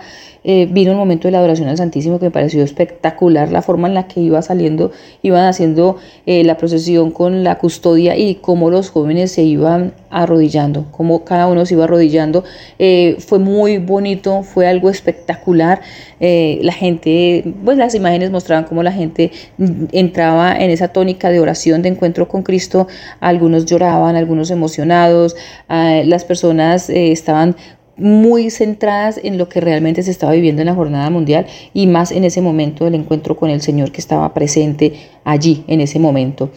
[0.50, 3.90] eh, vino un momento de la adoración al Santísimo que me pareció espectacular, la forma
[3.90, 4.92] en la que iba saliendo,
[5.22, 10.86] iban haciendo eh, la procesión con la custodia y cómo los jóvenes se iban arrodillando,
[10.92, 12.46] cómo cada uno se iba arrodillando.
[12.80, 15.82] Eh, fue muy bonito, fue algo espectacular.
[16.20, 19.32] la gente, pues las imágenes mostraban cómo la gente
[19.92, 22.88] entraba en esa tónica de oración, de encuentro con Cristo.
[23.20, 25.36] Algunos lloraban, algunos emocionados,
[25.70, 27.37] ah, las personas estaban
[27.98, 32.12] muy centradas en lo que realmente se estaba viviendo en la jornada mundial y más
[32.12, 36.52] en ese momento del encuentro con el Señor que estaba presente allí en ese momento.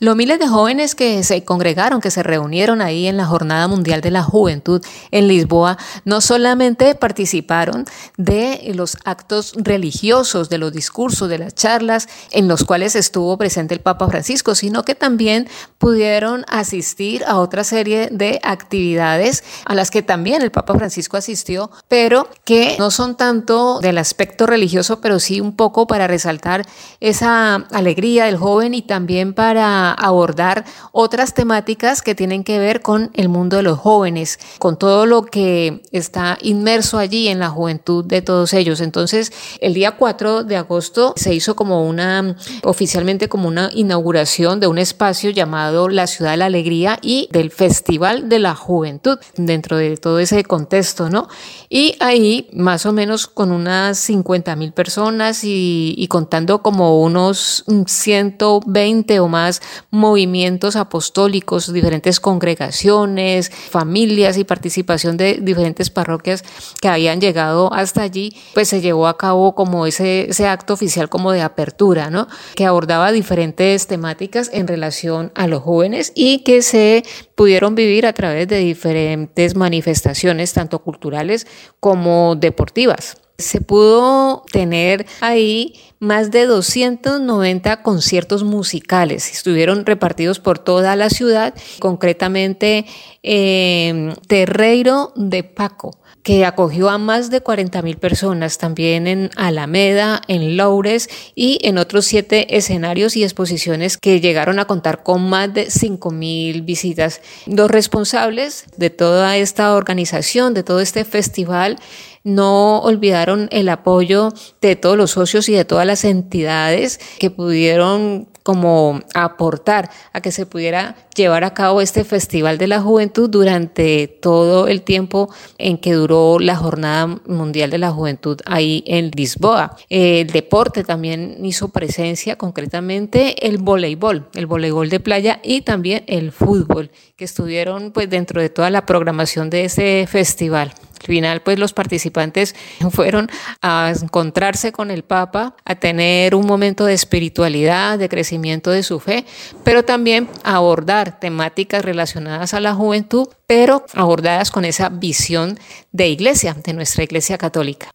[0.00, 4.00] Los miles de jóvenes que se congregaron, que se reunieron ahí en la Jornada Mundial
[4.00, 4.80] de la Juventud
[5.10, 7.84] en Lisboa, no solamente participaron
[8.16, 13.74] de los actos religiosos, de los discursos, de las charlas en los cuales estuvo presente
[13.74, 19.90] el Papa Francisco, sino que también pudieron asistir a otra serie de actividades a las
[19.90, 25.18] que también el Papa Francisco asistió, pero que no son tanto del aspecto religioso, pero
[25.18, 26.64] sí un poco para resaltar
[27.00, 33.10] esa alegría del joven y también para abordar otras temáticas que tienen que ver con
[33.14, 38.04] el mundo de los jóvenes, con todo lo que está inmerso allí en la juventud
[38.04, 38.80] de todos ellos.
[38.80, 44.66] Entonces, el día 4 de agosto se hizo como una, oficialmente como una inauguración de
[44.66, 49.76] un espacio llamado La Ciudad de la Alegría y del Festival de la Juventud dentro
[49.76, 51.28] de todo ese contexto, ¿no?
[51.68, 59.20] Y ahí, más o menos con unas 50 mil personas y, contando como unos 120
[59.20, 59.60] o más
[59.90, 66.44] movimientos apostólicos, diferentes congregaciones, familias y participación de diferentes parroquias
[66.80, 71.08] que habían llegado hasta allí, pues se llevó a cabo como ese, ese acto oficial
[71.08, 72.28] como de apertura, ¿no?
[72.54, 77.04] Que abordaba diferentes temáticas en relación a los jóvenes y que se
[77.34, 81.46] pudieron vivir a través de diferentes manifestaciones, tanto culturales
[81.80, 83.16] como deportivas.
[83.40, 89.30] Se pudo tener ahí más de 290 conciertos musicales.
[89.30, 92.84] Estuvieron repartidos por toda la ciudad, concretamente
[93.22, 96.00] en Terreiro de Paco.
[96.24, 101.78] que acogió a más de 40 mil personas, también en Alameda, en Loures y en
[101.78, 107.22] otros siete escenarios y exposiciones que llegaron a contar con más de 5 mil visitas.
[107.46, 111.78] Los responsables de toda esta organización, de todo este festival,
[112.24, 118.28] no olvidaron el apoyo de todos los socios y de todas las entidades que pudieron
[118.48, 124.08] como aportar a que se pudiera llevar a cabo este Festival de la Juventud durante
[124.08, 129.76] todo el tiempo en que duró la Jornada Mundial de la Juventud ahí en Lisboa.
[129.90, 136.32] El deporte también hizo presencia, concretamente el voleibol, el voleibol de playa y también el
[136.32, 140.72] fútbol, que estuvieron pues dentro de toda la programación de ese festival.
[141.00, 142.54] Al final, pues los participantes
[142.90, 143.30] fueron
[143.62, 149.00] a encontrarse con el Papa, a tener un momento de espiritualidad, de crecimiento de su
[149.00, 149.24] fe,
[149.64, 155.58] pero también a abordar temáticas relacionadas a la juventud, pero abordadas con esa visión
[155.92, 157.90] de iglesia, de nuestra iglesia católica.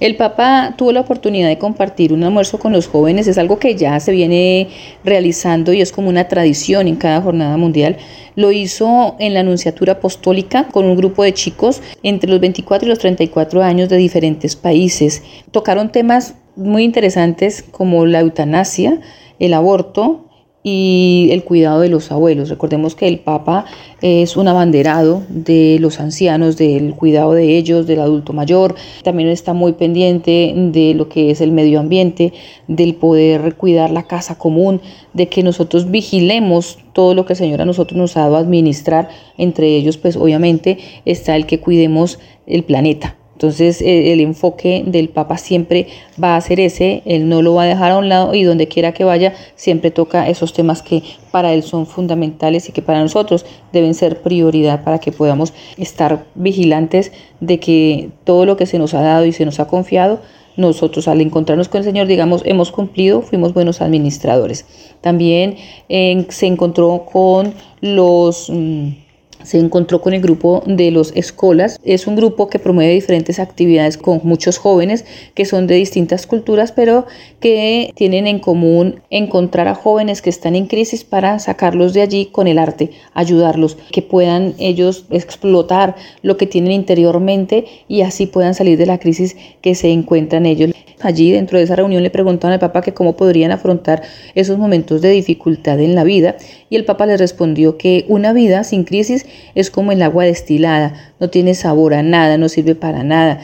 [0.00, 3.74] El Papa tuvo la oportunidad de compartir un almuerzo con los jóvenes, es algo que
[3.74, 4.68] ya se viene
[5.02, 7.96] realizando y es como una tradición en cada jornada mundial.
[8.36, 12.90] Lo hizo en la Anunciatura Apostólica con un grupo de chicos entre los 24 y
[12.90, 15.24] los 34 años de diferentes países.
[15.50, 19.00] Tocaron temas muy interesantes como la eutanasia,
[19.40, 20.27] el aborto,
[20.68, 22.48] y el cuidado de los abuelos.
[22.50, 23.64] Recordemos que el Papa
[24.02, 28.74] es un abanderado de los ancianos, del cuidado de ellos, del adulto mayor.
[29.02, 32.32] También está muy pendiente de lo que es el medio ambiente,
[32.66, 34.80] del poder cuidar la casa común,
[35.14, 38.40] de que nosotros vigilemos todo lo que el Señor a nosotros nos ha dado a
[38.40, 39.08] administrar.
[39.36, 43.16] Entre ellos, pues obviamente está el que cuidemos el planeta.
[43.38, 45.86] Entonces eh, el enfoque del Papa siempre
[46.20, 48.66] va a ser ese, él no lo va a dejar a un lado y donde
[48.66, 53.00] quiera que vaya siempre toca esos temas que para él son fundamentales y que para
[53.00, 58.80] nosotros deben ser prioridad para que podamos estar vigilantes de que todo lo que se
[58.80, 60.18] nos ha dado y se nos ha confiado,
[60.56, 64.66] nosotros al encontrarnos con el Señor, digamos, hemos cumplido, fuimos buenos administradores.
[65.00, 65.58] También
[65.88, 68.50] se encontró con los...
[68.50, 69.06] Mm,
[69.48, 71.80] se encontró con el grupo de los escolas.
[71.82, 76.70] Es un grupo que promueve diferentes actividades con muchos jóvenes que son de distintas culturas,
[76.70, 77.06] pero
[77.40, 82.26] que tienen en común encontrar a jóvenes que están en crisis para sacarlos de allí
[82.26, 88.54] con el arte, ayudarlos, que puedan ellos explotar lo que tienen interiormente y así puedan
[88.54, 90.72] salir de la crisis que se encuentran ellos.
[91.00, 94.02] Allí dentro de esa reunión le preguntaron al Papa que cómo podrían afrontar
[94.34, 96.36] esos momentos de dificultad en la vida
[96.70, 100.94] y el Papa les respondió que una vida sin crisis es como el agua destilada,
[101.20, 103.40] no tiene sabor a nada, no sirve para nada.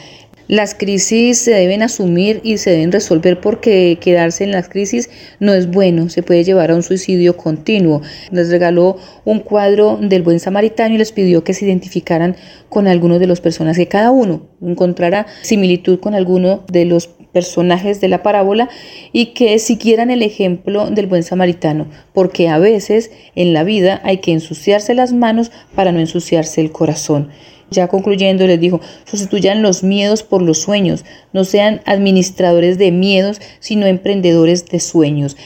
[0.47, 5.09] Las crisis se deben asumir y se deben resolver porque quedarse en las crisis
[5.41, 8.03] no es bueno, se puede llevar a un suicidio continuo.
[8.31, 12.37] Les regaló un cuadro del buen samaritano y les pidió que se identificaran
[12.69, 18.01] con algunos de los personas que cada uno encontrara similitud con alguno de los personajes
[18.01, 18.71] de la parábola
[19.13, 24.19] y que siguieran el ejemplo del buen samaritano, porque a veces en la vida hay
[24.19, 27.29] que ensuciarse las manos para no ensuciarse el corazón.
[27.71, 33.41] Ya concluyendo, les dijo, sustituyan los miedos por los sueños, no sean administradores de miedos,
[33.59, 35.37] sino emprendedores de sueños.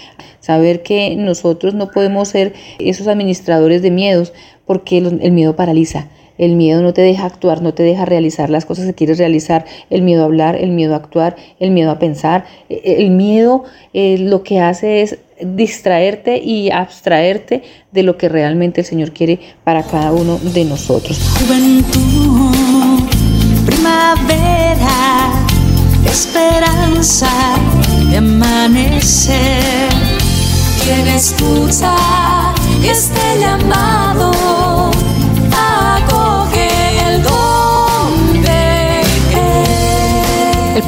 [0.41, 4.32] Saber que nosotros no podemos ser esos administradores de miedos
[4.66, 6.09] porque el miedo paraliza.
[6.39, 9.64] El miedo no te deja actuar, no te deja realizar las cosas que quieres realizar.
[9.91, 12.45] El miedo a hablar, el miedo a actuar, el miedo a pensar.
[12.68, 17.62] E, el miedo eh, lo que hace es distraerte y abstraerte
[17.93, 21.18] de lo que realmente el Señor quiere para cada uno de nosotros.
[21.39, 23.09] Juventud,
[23.66, 25.30] primavera,
[26.07, 27.28] esperanza
[28.11, 29.89] de amanecer.
[31.18, 31.97] Escucha
[32.84, 34.38] este llamado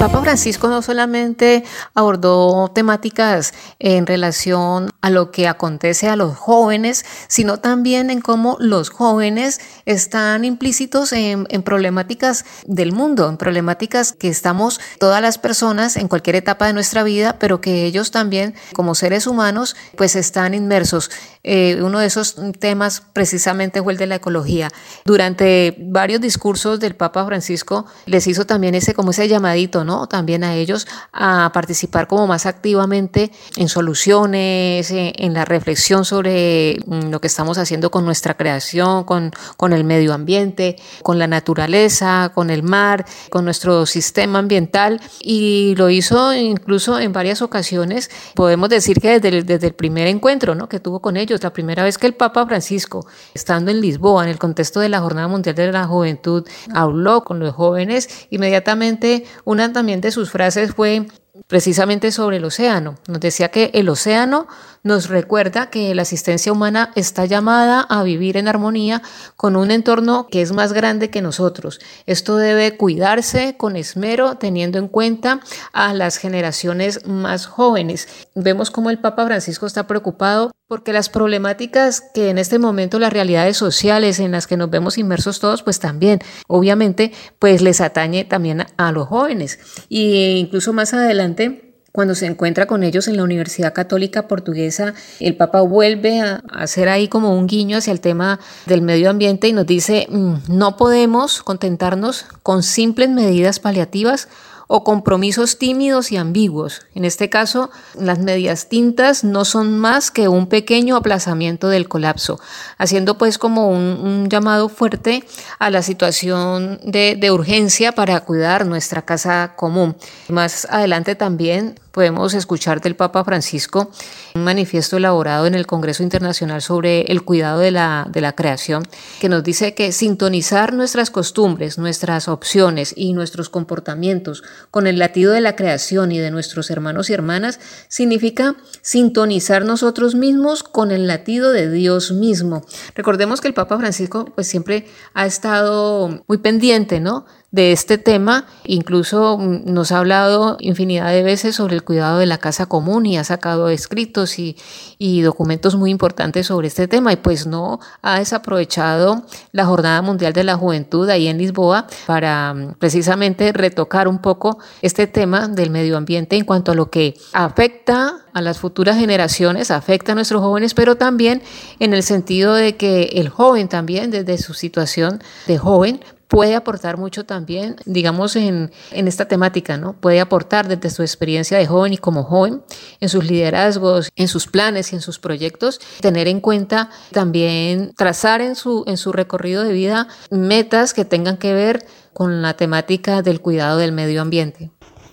[0.00, 1.62] Papa Francisco no solamente
[1.94, 8.56] abordó temáticas en relación a lo que acontece a los jóvenes, sino también en cómo
[8.60, 15.98] los jóvenes están implícitos en, problemáticas del mundo, en problemáticas que estamos todas las personas
[15.98, 20.54] en cualquier etapa de nuestra vida, pero que ellos también como seres humanos pues están
[20.54, 21.10] inmersos.
[21.42, 24.70] Eh, uno de esos temas precisamente fue el de la ecología.
[25.04, 30.06] Durante varios discursos del Papa Francisco les hizo también ese como ese llamadito ¿no?
[30.06, 36.78] También a ellos a participar como más activamente en soluciones, eh, en, la reflexión sobre
[36.86, 41.26] mm, lo que estamos haciendo con nuestra creación, con, con el medio ambiente, con la
[41.26, 48.10] naturaleza, con el mar, con nuestro sistema ambiental y lo hizo incluso en varias ocasiones,
[48.34, 50.68] podemos decir que desde el, desde el primer encuentro ¿no?
[50.68, 54.30] que tuvo con ellos, la primera vez que el Papa Francisco, estando en Lisboa, en
[54.30, 59.72] el contexto de la Jornada Mundial de la Juventud, habló con los jóvenes, inmediatamente una
[59.72, 61.06] también de sus frases fue
[61.46, 62.96] precisamente sobre el océano.
[63.06, 64.46] Nos decía que el océano
[64.82, 69.02] nos recuerda que la asistencia humana está llamada a vivir en armonía
[69.36, 71.80] con un entorno que es más grande que nosotros.
[72.06, 75.40] Esto debe cuidarse con esmero, teniendo en cuenta
[75.72, 78.08] a las generaciones más jóvenes.
[78.34, 83.12] Vemos cómo el Papa Francisco está preocupado porque las problemáticas que en este momento las
[83.12, 88.24] realidades sociales en las que nos vemos inmersos todos, pues también, obviamente, pues les atañe
[88.24, 89.58] también a los jóvenes.
[89.88, 95.36] Y incluso más adelante cuando se encuentra con ellos en la Universidad Católica Portuguesa, el
[95.36, 99.52] Papa vuelve a hacer ahí como un guiño hacia el tema del medio ambiente y
[99.52, 104.28] nos dice, mm, no podemos contentarnos con simples medidas paliativas
[104.72, 106.82] o compromisos tímidos y ambiguos.
[106.94, 112.38] En este caso, las medias tintas no son más que un pequeño aplazamiento del colapso,
[112.78, 115.24] haciendo pues como un, llamado fuerte
[115.58, 119.96] a la situación de, de urgencia para cuidar nuestra casa común.
[120.28, 123.90] Más adelante también podemos escuchar del Papa Francisco
[124.34, 128.84] un manifiesto elaborado en el Congreso Internacional sobre el cuidado de la, de la creación,
[129.20, 135.32] que nos dice que sintonizar nuestras costumbres, nuestras opciones y nuestros comportamientos con el latido
[135.32, 141.06] de la creación y de nuestros hermanos y hermanas significa sintonizar nosotros mismos con el
[141.06, 142.64] latido de Dios mismo.
[142.94, 147.26] Recordemos que el Papa Francisco pues siempre ha estado muy pendiente, ¿no?
[147.50, 148.46] De este tema.
[148.64, 153.06] Incluso mm, nos ha hablado infinidad de veces sobre el cuidado de la casa común
[153.06, 154.56] y ha sacado escritos y,
[154.98, 160.32] y, documentos muy importantes sobre este tema y pues no ha desaprovechado la Jornada Mundial
[160.32, 165.70] de la Juventud ahí en Lisboa para mm, precisamente retocar un poco este tema del
[165.70, 170.40] medio ambiente en cuanto a lo que afecta a las futuras generaciones, afecta a nuestros
[170.40, 171.42] jóvenes, pero también
[171.80, 176.96] en el sentido de que el joven también, desde su situación de joven, puede aportar
[176.96, 179.94] mucho también, digamos, en, en, esta temática, ¿no?
[179.94, 182.62] Puede aportar desde su experiencia de joven y como joven,
[183.00, 188.40] en sus liderazgos, en sus planes y en sus proyectos, tener en cuenta también trazar
[188.40, 193.22] en su, en su recorrido de vida metas que tengan que ver con la temática
[193.22, 194.70] del cuidado del medio ambiente.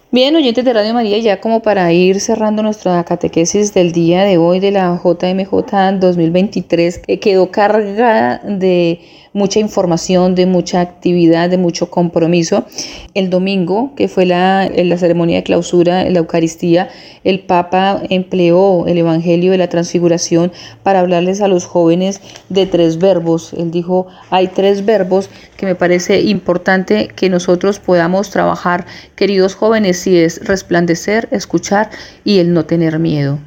[0.10, 4.38] Bien, oyentes de Radio María, ya como para ir cerrando nuestra catequesis del día de
[4.38, 9.02] hoy de la JMJ 2023, que quedó cargada de
[9.34, 12.66] mucha información, de mucha actividad, de mucho compromiso.
[13.14, 16.90] El domingo, que fue la, la ceremonia de clausura, la Eucaristía,
[17.24, 20.52] el Papa empleó el Evangelio de la Transfiguración
[20.84, 23.54] para hablarles a los jóvenes de tres verbos.
[23.54, 29.98] Él dijo, hay tres verbos que me parece importante que nosotros podamos trabajar, queridos jóvenes,
[29.98, 31.90] si es resplandecer, escuchar
[32.24, 33.40] y el no tener miedo.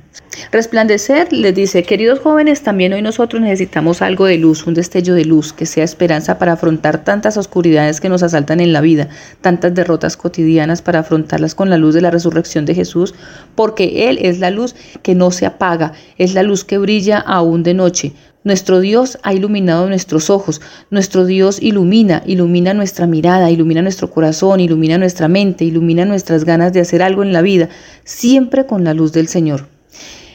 [0.53, 5.25] Resplandecer les dice, queridos jóvenes, también hoy nosotros necesitamos algo de luz, un destello de
[5.25, 9.09] luz que sea esperanza para afrontar tantas oscuridades que nos asaltan en la vida,
[9.43, 13.15] tantas derrotas cotidianas para afrontarlas con la luz de la resurrección de Jesús,
[13.55, 17.63] porque Él es la luz que no se apaga, es la luz que brilla aún
[17.63, 18.13] de noche.
[18.43, 24.59] Nuestro Dios ha iluminado nuestros ojos, nuestro Dios ilumina, ilumina nuestra mirada, ilumina nuestro corazón,
[24.59, 27.69] ilumina nuestra mente, ilumina nuestras ganas de hacer algo en la vida,
[28.03, 29.80] siempre con la luz del Señor.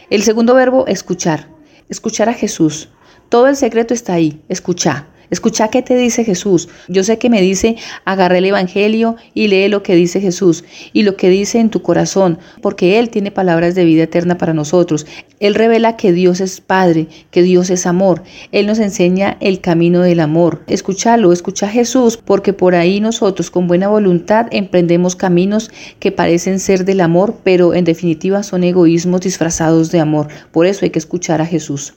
[0.09, 1.49] El segundo verbo, escuchar.
[1.89, 2.89] Escuchar a Jesús.
[3.29, 5.07] Todo el secreto está ahí, escuchar.
[5.35, 6.69] Escucha qué te dice Jesús.
[6.87, 7.75] Yo sé que me dice,
[8.05, 10.63] agarre el Evangelio y lee lo que dice Jesús
[10.93, 14.53] y lo que dice en tu corazón, porque Él tiene palabras de vida eterna para
[14.53, 15.05] nosotros.
[15.41, 18.23] Él revela que Dios es Padre, que Dios es amor.
[18.53, 20.63] Él nos enseña el camino del amor.
[20.67, 25.69] Escúchalo, escucha a Jesús, porque por ahí nosotros con buena voluntad emprendemos caminos
[25.99, 30.29] que parecen ser del amor, pero en definitiva son egoísmos disfrazados de amor.
[30.53, 31.93] Por eso hay que escuchar a Jesús.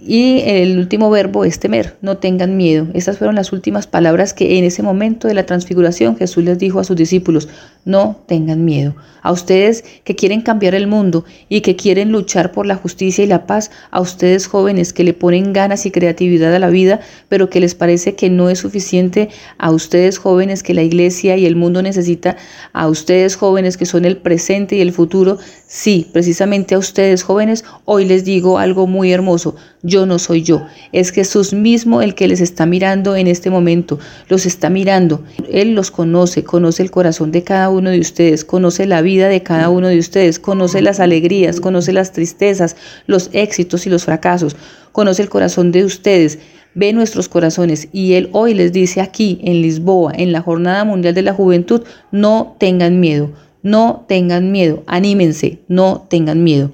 [0.00, 2.86] Y el último verbo es temer, no tengan miedo.
[2.94, 6.78] Estas fueron las últimas palabras que en ese momento de la transfiguración Jesús les dijo
[6.78, 7.48] a sus discípulos,
[7.84, 8.94] no tengan miedo.
[9.22, 13.26] A ustedes que quieren cambiar el mundo y que quieren luchar por la justicia y
[13.26, 17.50] la paz, a ustedes jóvenes que le ponen ganas y creatividad a la vida, pero
[17.50, 21.56] que les parece que no es suficiente, a ustedes jóvenes que la iglesia y el
[21.56, 22.36] mundo necesita,
[22.72, 27.64] a ustedes jóvenes que son el presente y el futuro, sí, precisamente a ustedes jóvenes,
[27.84, 30.66] hoy les digo algo muy hermoso yo no soy yo.
[30.92, 33.98] Es Jesús mismo el que les está mirando en este momento.
[34.28, 35.22] Los está mirando.
[35.50, 39.42] Él los conoce, conoce el corazón de cada uno de ustedes, conoce la vida de
[39.42, 42.76] cada uno de ustedes, conoce las alegrías, conoce las tristezas,
[43.06, 44.56] los éxitos y los fracasos,
[44.92, 46.38] conoce el corazón de ustedes
[46.74, 51.12] ve nuestros corazones y Él hoy les dice aquí en Lisboa, en la Jornada Mundial
[51.12, 56.70] de la Juventud, no tengan miedo, no tengan miedo, anímense, no tengan miedo.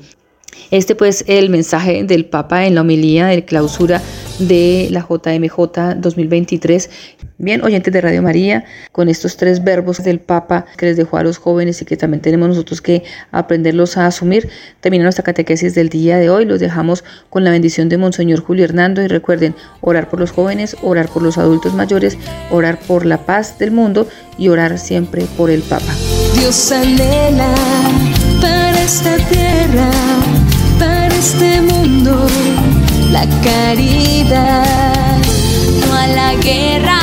[0.70, 4.02] Este pues el mensaje del Papa en la homilía de clausura
[4.38, 6.90] de la JMJ 2023.
[7.36, 11.24] Bien, oyentes de Radio María, con estos tres verbos del Papa que les dejó a
[11.24, 13.02] los jóvenes y que también tenemos nosotros que
[13.32, 14.48] aprenderlos a asumir,
[14.80, 16.44] termina nuestra catequesis del día de hoy.
[16.44, 20.76] Los dejamos con la bendición de Monseñor Julio Hernando y recuerden orar por los jóvenes,
[20.82, 22.16] orar por los adultos mayores,
[22.50, 24.06] orar por la paz del mundo
[24.38, 25.92] y orar siempre por el Papa.
[26.38, 27.54] Dios anhela
[28.40, 29.90] para esta tierra,
[31.24, 32.26] este mundo
[33.10, 35.16] la caridad,
[35.80, 36.98] no a la guerra,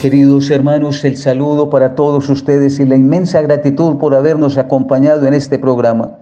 [0.00, 5.34] queridos hermanos, el saludo para todos ustedes y la inmensa gratitud por habernos acompañado en
[5.34, 6.12] este programa.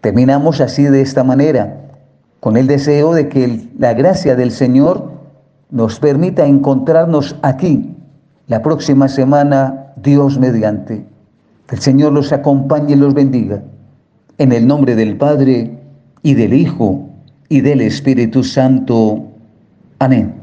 [0.00, 1.80] Terminamos así de esta manera,
[2.40, 5.10] con el deseo de que la gracia del Señor
[5.70, 7.96] nos permita encontrarnos aquí
[8.48, 11.06] la próxima semana, Dios mediante.
[11.66, 13.62] Que el Señor los acompañe y los bendiga.
[14.38, 15.78] En el nombre del Padre,
[16.22, 17.08] y del Hijo,
[17.48, 19.22] y del Espíritu Santo.
[19.98, 20.41] Amén.